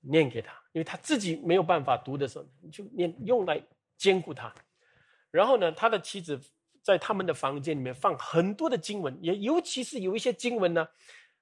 [0.00, 3.62] 念给他，因为他自己没有办法读的时候，就念用来
[3.96, 4.52] 兼顾他。
[5.30, 6.38] 然后呢，他的妻子
[6.82, 10.86] 在他们的房间里面放很多的经文，也尤其是有一些经文呢，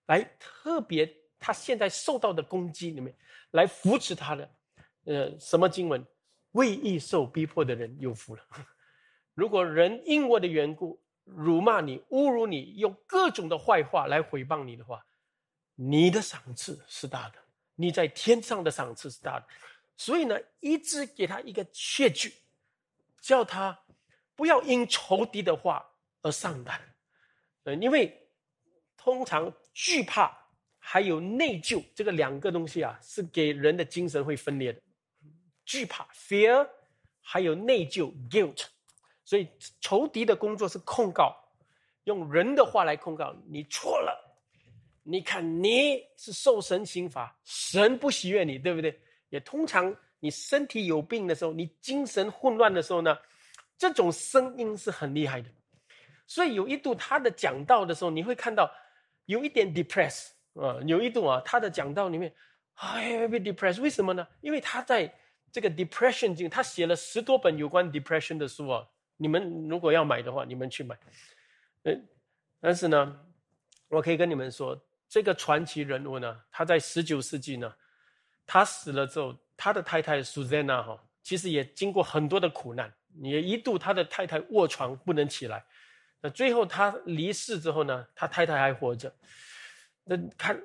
[0.07, 3.17] 来特别他现在受到的攻击里面
[3.53, 4.51] 来扶持他的。
[5.07, 6.05] 呃，什么经文？
[6.53, 8.43] 为义受逼迫的人有福了。
[9.35, 15.05] 如果人因我的缘故辱骂你、侮辱你，用各种的坏话来毁谤你的话，
[15.75, 17.39] 你的赏赐是大的，
[17.77, 19.47] 你在天上的赏赐是大的。
[19.97, 22.33] 所以呢，一直给他一个确据，
[23.21, 23.79] 叫他
[24.35, 25.85] 不要因仇敌的话
[26.23, 26.79] 而上当。
[27.65, 28.27] 呃，因为
[28.97, 30.35] 通常惧怕
[30.79, 34.81] 还有内疚这个两个东西啊，是给人的精神会分裂的。
[35.67, 36.69] 惧怕 （fear），
[37.21, 38.65] 还有内疚 （guilt），
[39.31, 39.47] 所以
[39.81, 41.33] 仇敌的工作是控告，
[42.03, 44.13] 用人的话来控告你错了。
[45.05, 49.01] 你看你是受神刑罚，神不喜悦你，对不对？
[49.29, 53.17] 也通常你身体有病的时候，你精神混乱的时候呢，
[53.79, 55.49] 这种声音是很厉害的。
[56.27, 58.69] 所以有一度他的讲道的时候，你会看到
[59.27, 62.35] 有一点 depress 啊，有一度啊，他的讲道里面
[62.75, 64.27] 哎，be depressed，为什么呢？
[64.41, 65.15] 因为他在。
[65.53, 68.87] 这个 depression 经，他写了十多本有关 depression 的书啊。
[69.21, 70.99] 你们如果要买的话，你们去买。
[71.83, 72.09] 嗯，
[72.59, 73.21] 但是呢，
[73.89, 77.71] 我可以跟你们说，这个传奇人物呢，他在十九世纪呢，
[78.47, 82.91] 他死了之后，他的太太 Susanna 哈，其实也经过很多的苦难，
[83.21, 85.63] 也一度他的太太卧床不能起来。
[86.23, 89.15] 那最后他离世之后呢，他太太还活着。
[90.05, 90.59] 那看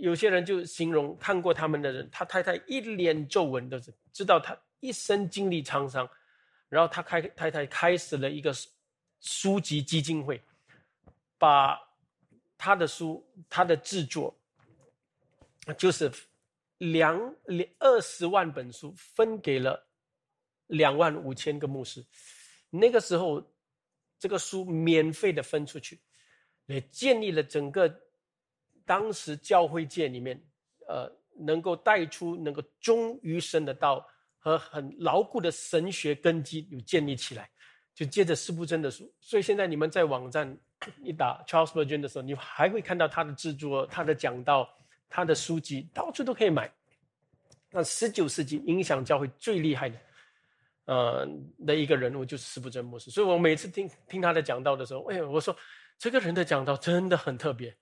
[0.00, 3.80] 有些人就形容看过他们的人，他太太一脸皱纹的，
[4.12, 6.08] 知道他一生经历沧桑。
[6.74, 8.52] 然后他开太太开始了一个
[9.20, 10.42] 书籍基金会，
[11.38, 11.80] 把
[12.58, 14.36] 他的书他的制作，
[15.78, 16.10] 就是
[16.78, 19.86] 两两二十万本书分给了
[20.66, 22.04] 两万五千个牧师。
[22.70, 23.40] 那个时候，
[24.18, 26.00] 这个书免费的分出去，
[26.66, 28.00] 也建立了整个
[28.84, 30.44] 当时教会界里面，
[30.88, 34.04] 呃，能够带出能够忠于神的道。
[34.44, 37.48] 和很牢固的神学根基有建立起来，
[37.94, 39.10] 就接着四部真的书。
[39.18, 40.54] 所以现在你们在网站
[41.02, 44.68] 一打 Charles Spurgeon 的时候，你还会看到他的制作、他的讲道、
[45.08, 46.70] 他的书籍，到处都可以买。
[47.70, 49.98] 那十九世纪影响教会最厉害的，
[50.84, 51.26] 呃，
[51.66, 53.10] 的一个人物就是斯布真牧师。
[53.10, 55.56] 所以我每次听听他的讲道的时候，哎，我说
[55.98, 57.74] 这个人的讲道真的很特别。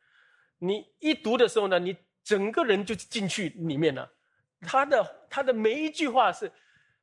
[0.60, 4.08] 你一读的时候呢，你整个人就进去里面了。
[4.62, 6.50] 他的他的每一句话是，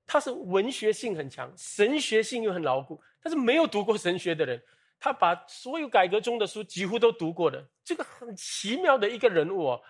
[0.07, 2.99] 他是文学性很强，神学性又很牢固。
[3.21, 4.61] 但是没有读过神学的人，
[4.99, 9.81] 他把所有改革中的书几乎都读过的，这个很奇妙的一个人物哦。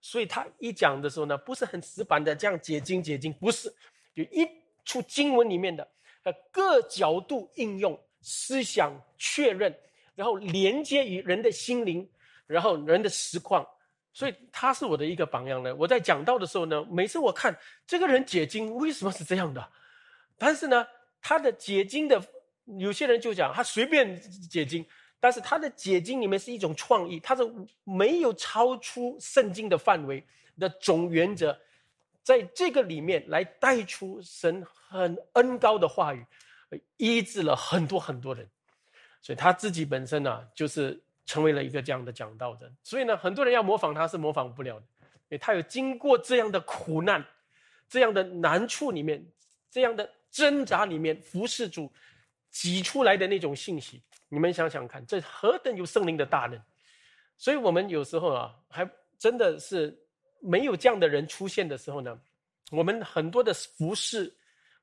[0.00, 3.68] 所以他一讲的时候呢，不是很死板的这样解经解经，不是，
[4.14, 4.48] 就一
[4.84, 5.86] 出经文里面的，
[6.22, 9.76] 呃，各角度应用思想确认，
[10.14, 12.08] 然后连接于人的心灵，
[12.46, 13.66] 然后人的实况。
[14.16, 15.76] 所以他是我的一个榜样呢。
[15.76, 17.54] 我在讲道的时候呢，每次我看
[17.86, 19.68] 这个人解经为什么是这样的，
[20.38, 20.86] 但是呢，
[21.20, 22.18] 他的解经的
[22.78, 24.82] 有些人就讲他随便解经，
[25.20, 27.42] 但是他的解经里面是一种创意，他是
[27.84, 30.26] 没有超出圣经的范围
[30.58, 31.54] 的总原则，
[32.22, 36.24] 在这个里面来带出神很恩高的话语，
[36.96, 38.48] 医治了很多很多人，
[39.20, 41.02] 所以他自己本身呢，就是。
[41.26, 47.22] 成为了一个这样的讲道人，所以呢，很多人要模仿他是模仿不了的，因为他有经过这样的苦难、
[47.88, 49.26] 这样的难处里面、
[49.68, 51.92] 这样的挣扎里面服侍主
[52.48, 54.00] 挤出来的那种信息。
[54.28, 56.60] 你们想想看，这何等有圣灵的大能！
[57.36, 59.98] 所以我们有时候啊，还真的是
[60.40, 62.16] 没有这样的人出现的时候呢，
[62.70, 64.32] 我们很多的服侍，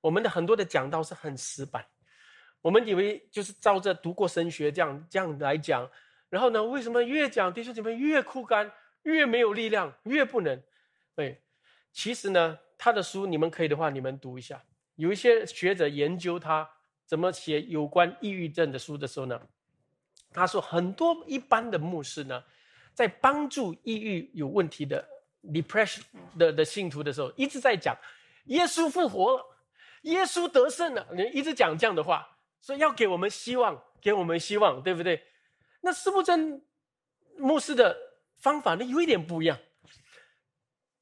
[0.01, 1.85] 我们的很多的讲道是很死板，
[2.61, 5.89] 我们以为就是照着读过神学这样这样来讲。
[6.33, 6.63] 然后呢？
[6.63, 8.71] 为什么越讲弟兄姐妹越枯干，
[9.03, 10.59] 越没有力量，越不能？
[11.13, 11.39] 对，
[11.91, 14.59] 其实呢，他的书你们可以的话，你们读一下。
[14.95, 16.67] 有一些学者研究他
[17.05, 19.39] 怎么写有关抑郁症的书的时候呢，
[20.31, 22.43] 他说很多一般的牧师呢，
[22.95, 25.07] 在帮助抑郁有问题的
[25.43, 26.01] depression
[26.39, 27.95] 的的信徒的时候，一直在讲
[28.45, 29.45] 耶稣复活了，
[30.01, 32.27] 耶稣得胜了，一直讲这样的话，
[32.59, 35.21] 说要给我们希望，给我们希望，对不对？
[35.85, 36.65] 那斯布真
[37.37, 37.93] 牧师的
[38.37, 39.59] 方法呢，有一点不一样。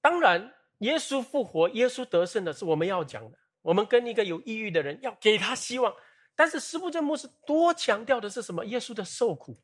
[0.01, 3.37] 当然，耶稣复活、耶稣得胜的是我们要讲的。
[3.61, 5.95] 我们跟一个有抑郁的人要给他希望，
[6.35, 8.65] 但是斯布真牧师多强调的是什么？
[8.65, 9.55] 耶稣的受苦，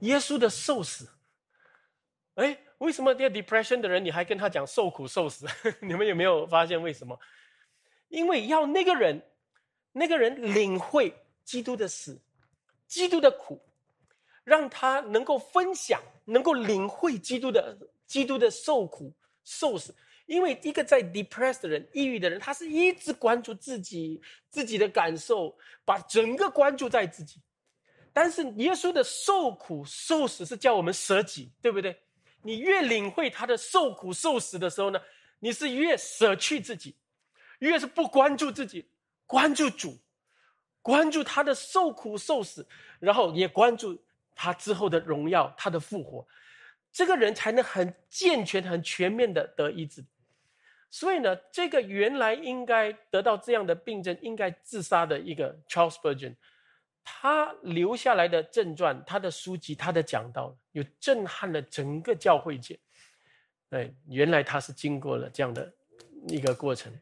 [0.00, 1.08] 耶稣的受死。
[2.34, 5.46] 哎，为什么这 depression 的人你还跟他讲受苦受死？
[5.80, 7.16] 你们有没有发现为什么？
[8.08, 9.22] 因为要那个人，
[9.92, 11.14] 那个人领会
[11.44, 12.20] 基督的死，
[12.88, 13.62] 基督的苦。
[14.44, 19.12] 让他能够分享，能够领会基督的基督的受苦
[19.44, 19.94] 受死。
[20.26, 27.40] 因为一个在 depressed 的人、抑郁的人，他是一直关注自己自己的感受，把整个关注在自己。
[28.12, 32.00] 但是耶稣的受苦受死是叫我们舍己，对不对？
[32.42, 35.00] 你越领会他的受苦受死的时候呢，
[35.40, 36.96] 你是越舍去自己，
[37.58, 38.88] 越是不关注自己，
[39.26, 39.98] 关注主，
[40.82, 42.66] 关注他的受苦受死，
[43.00, 44.02] 然后也关注。
[44.34, 46.26] 他之后的荣耀，他的复活，
[46.92, 50.04] 这个人才能很健全、很全面的得医治。
[50.90, 56.34] 所以呢，这个原来应该得到这样的病症、应该自杀的一个 Charles Spurgeon，
[57.02, 62.78] 他留下来的正传、他的书籍、他的讲道，有震撼了整个教会界。
[63.70, 65.72] 哎，原来他是经过了这样的
[66.28, 66.92] 一个过程。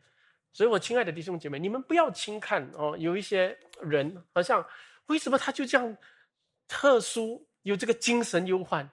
[0.53, 4.65] 所以，我亲爱的弟兄姐妹，你们不要轻看哦，有一些人好像
[5.07, 5.97] 为什么他就这样？
[6.71, 8.89] 特殊有这个精神忧患，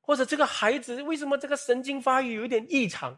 [0.00, 3.16] 或者这个孩子为什么这个神经发育有点异常？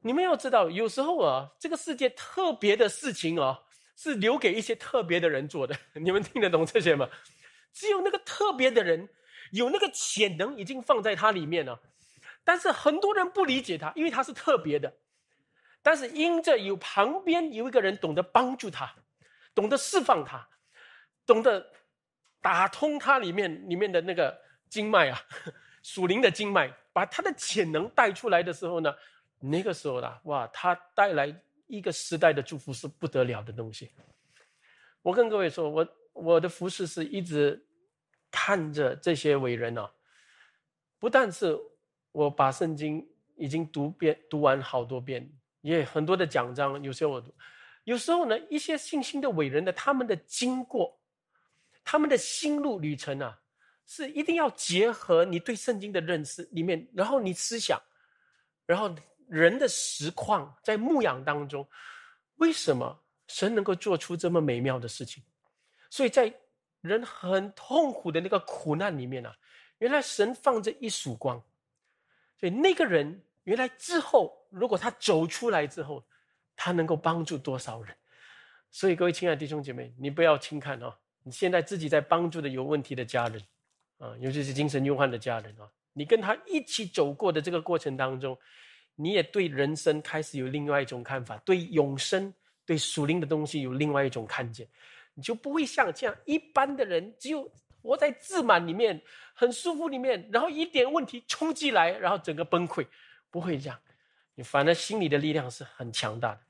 [0.00, 3.60] 你们要知道，有时候啊，这个世界特别的事情啊，
[3.94, 5.76] 是留给一些特别的人做的。
[6.00, 7.06] 你们听得懂这些吗？
[7.74, 9.06] 只有那个特别的人，
[9.52, 11.78] 有那个潜能已经放在他里面了，
[12.42, 14.90] 但是很多人不理解他，因为他是特别的。
[15.82, 18.94] 但是因着有旁边有一个人懂得帮助他，
[19.54, 20.48] 懂得释放他，
[21.26, 21.70] 懂得。
[22.46, 25.20] 打通它里面里面的那个经脉啊，
[25.82, 28.94] 属灵的经脉，把他的潜能带出来的时候呢，
[29.40, 33.90] 那个时候啦，哇，他带来一个时代的祝福是不得了的东西。
[35.02, 37.60] 我跟各位说，我我的服饰是一直
[38.30, 39.90] 看着这些伟人啊，
[41.00, 41.58] 不但是
[42.12, 45.28] 我把圣经已经读遍读完好多遍，
[45.62, 47.34] 也很多的奖章，有些我读，
[47.82, 50.96] 有时候呢，一些信心的伟人的他们的经过，
[51.86, 53.40] 他们的心路旅程啊。
[53.88, 57.80] 是一定要结合你对圣经的认识里面，然后你思想，
[58.66, 58.92] 然后
[59.28, 61.64] 人的实况在牧养当中，
[62.38, 65.22] 为什么神能够做出这么美妙的事情？
[65.88, 66.34] 所以在
[66.80, 69.32] 人很痛苦的那个苦难里面啊，
[69.78, 71.40] 原来神放着一束光，
[72.40, 76.04] 所以那个人原来之后，如果他走出来之后，
[76.56, 77.96] 他能够帮助多少人？
[78.72, 80.92] 所以各位亲爱的弟兄姐妹，你不要轻看哦，
[81.26, 83.42] 你现在自己在帮助的有问题的家人。
[83.98, 88.38] 啊，尤其是精神忧患的家人啊，你跟他一起走过的这个过程当中，
[88.94, 92.30] 你也对人生开始有另外一种看法，对永生、
[92.66, 94.68] 对属灵的东西有另外一种看见，
[95.14, 97.50] 你就不会像这样一般的人，只有
[97.80, 99.00] 活在自满里面，
[99.32, 102.86] 很舒服里面，然后一点问题冲击来，然后整个崩溃，
[103.30, 103.80] 不会这样，
[104.34, 106.40] 你反而心里的力量是很强大的，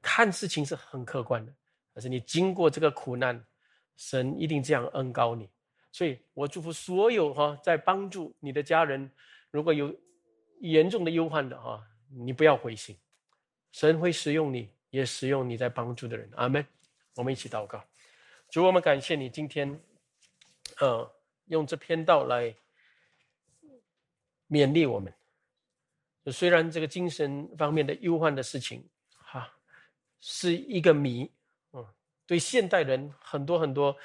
[0.00, 1.52] 看事情是很客观的，
[1.92, 3.44] 但是你经过这个苦难，
[4.00, 5.46] 神一定这样恩高你。
[5.92, 9.10] 所以我祝福所有哈，在帮助你的家人，
[9.50, 9.94] 如果有
[10.60, 12.96] 严重的忧患的哈，你不要灰心，
[13.72, 16.30] 神会使用你，也使用你在帮助的人。
[16.36, 16.64] 阿门。
[17.16, 17.84] 我们一起祷告，
[18.48, 19.78] 主，我们感谢你今天，
[20.78, 21.12] 呃，
[21.46, 22.54] 用这篇道来
[24.48, 25.12] 勉励我们。
[26.26, 29.52] 虽然这个精神方面的忧患的事情，哈，
[30.20, 31.30] 是一个谜，
[32.30, 33.96] 对现代人很多很多。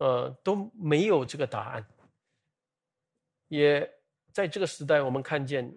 [0.00, 1.84] 呃，都没有这个答案。
[3.48, 3.80] 也
[4.30, 5.76] 在这个时代，我们看见，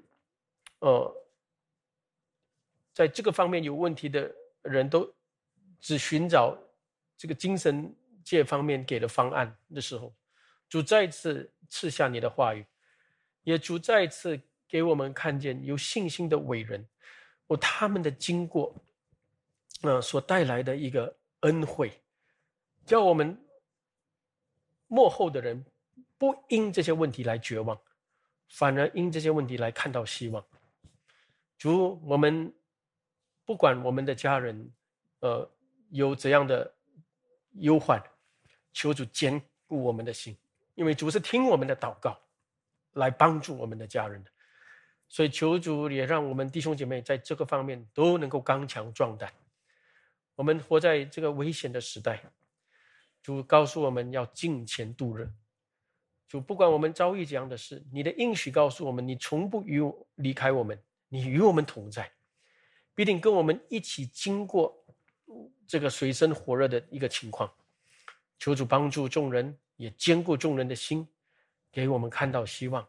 [0.78, 1.12] 呃，
[2.94, 5.12] 在这个方面有问题的人都
[5.80, 6.56] 只寻找
[7.18, 7.92] 这个精神
[8.24, 10.14] 界方面给的方案的时候，
[10.70, 12.64] 主再次赐下你的话语，
[13.42, 16.88] 也主再次给我们看见有信心的伟人，
[17.48, 18.76] 哦，他们的经过，
[19.82, 21.92] 呃，所带来的一个恩惠，
[22.86, 23.38] 叫我们。
[24.94, 25.66] 幕后的人
[26.18, 27.80] 不因这些问题来绝望，
[28.50, 30.46] 反而因这些问题来看到希望。
[31.58, 32.54] 主，我们
[33.46, 34.70] 不管我们的家人，
[35.22, 35.50] 呃，
[35.92, 36.70] 有怎样的
[37.54, 38.04] 忧患，
[38.74, 40.36] 求主坚固我们的心，
[40.76, 42.20] 因为主是听我们的祷告，
[42.96, 44.32] 来帮助我们的家人的。
[45.08, 49.32] 所以求主也让我们弟兄姐妹在这个方面都能够刚强壮胆。
[50.36, 52.22] 我们活在这个危险的时代。
[53.22, 55.32] 主告诉我们要敬前度日。
[56.28, 62.12] 主不管我们遭遇怎样的事，你的应许告诉我们，你从不与我离开我们，你与我们同在，
[62.96, 64.74] 必定跟我们一起经过
[65.68, 67.52] 这个水深火热的一个情况。
[68.40, 71.08] 求主帮助众人，也兼顾众人的心，
[71.72, 72.88] 给我们看到希望，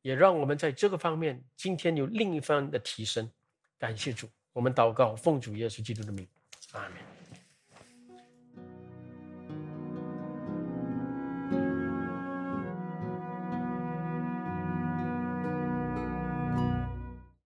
[0.00, 3.30] 也让我们在这个方面今天有另一番的提升。
[3.76, 6.26] 感谢主，我们祷告，奉主耶稣基督的名，
[6.74, 7.13] 阿门。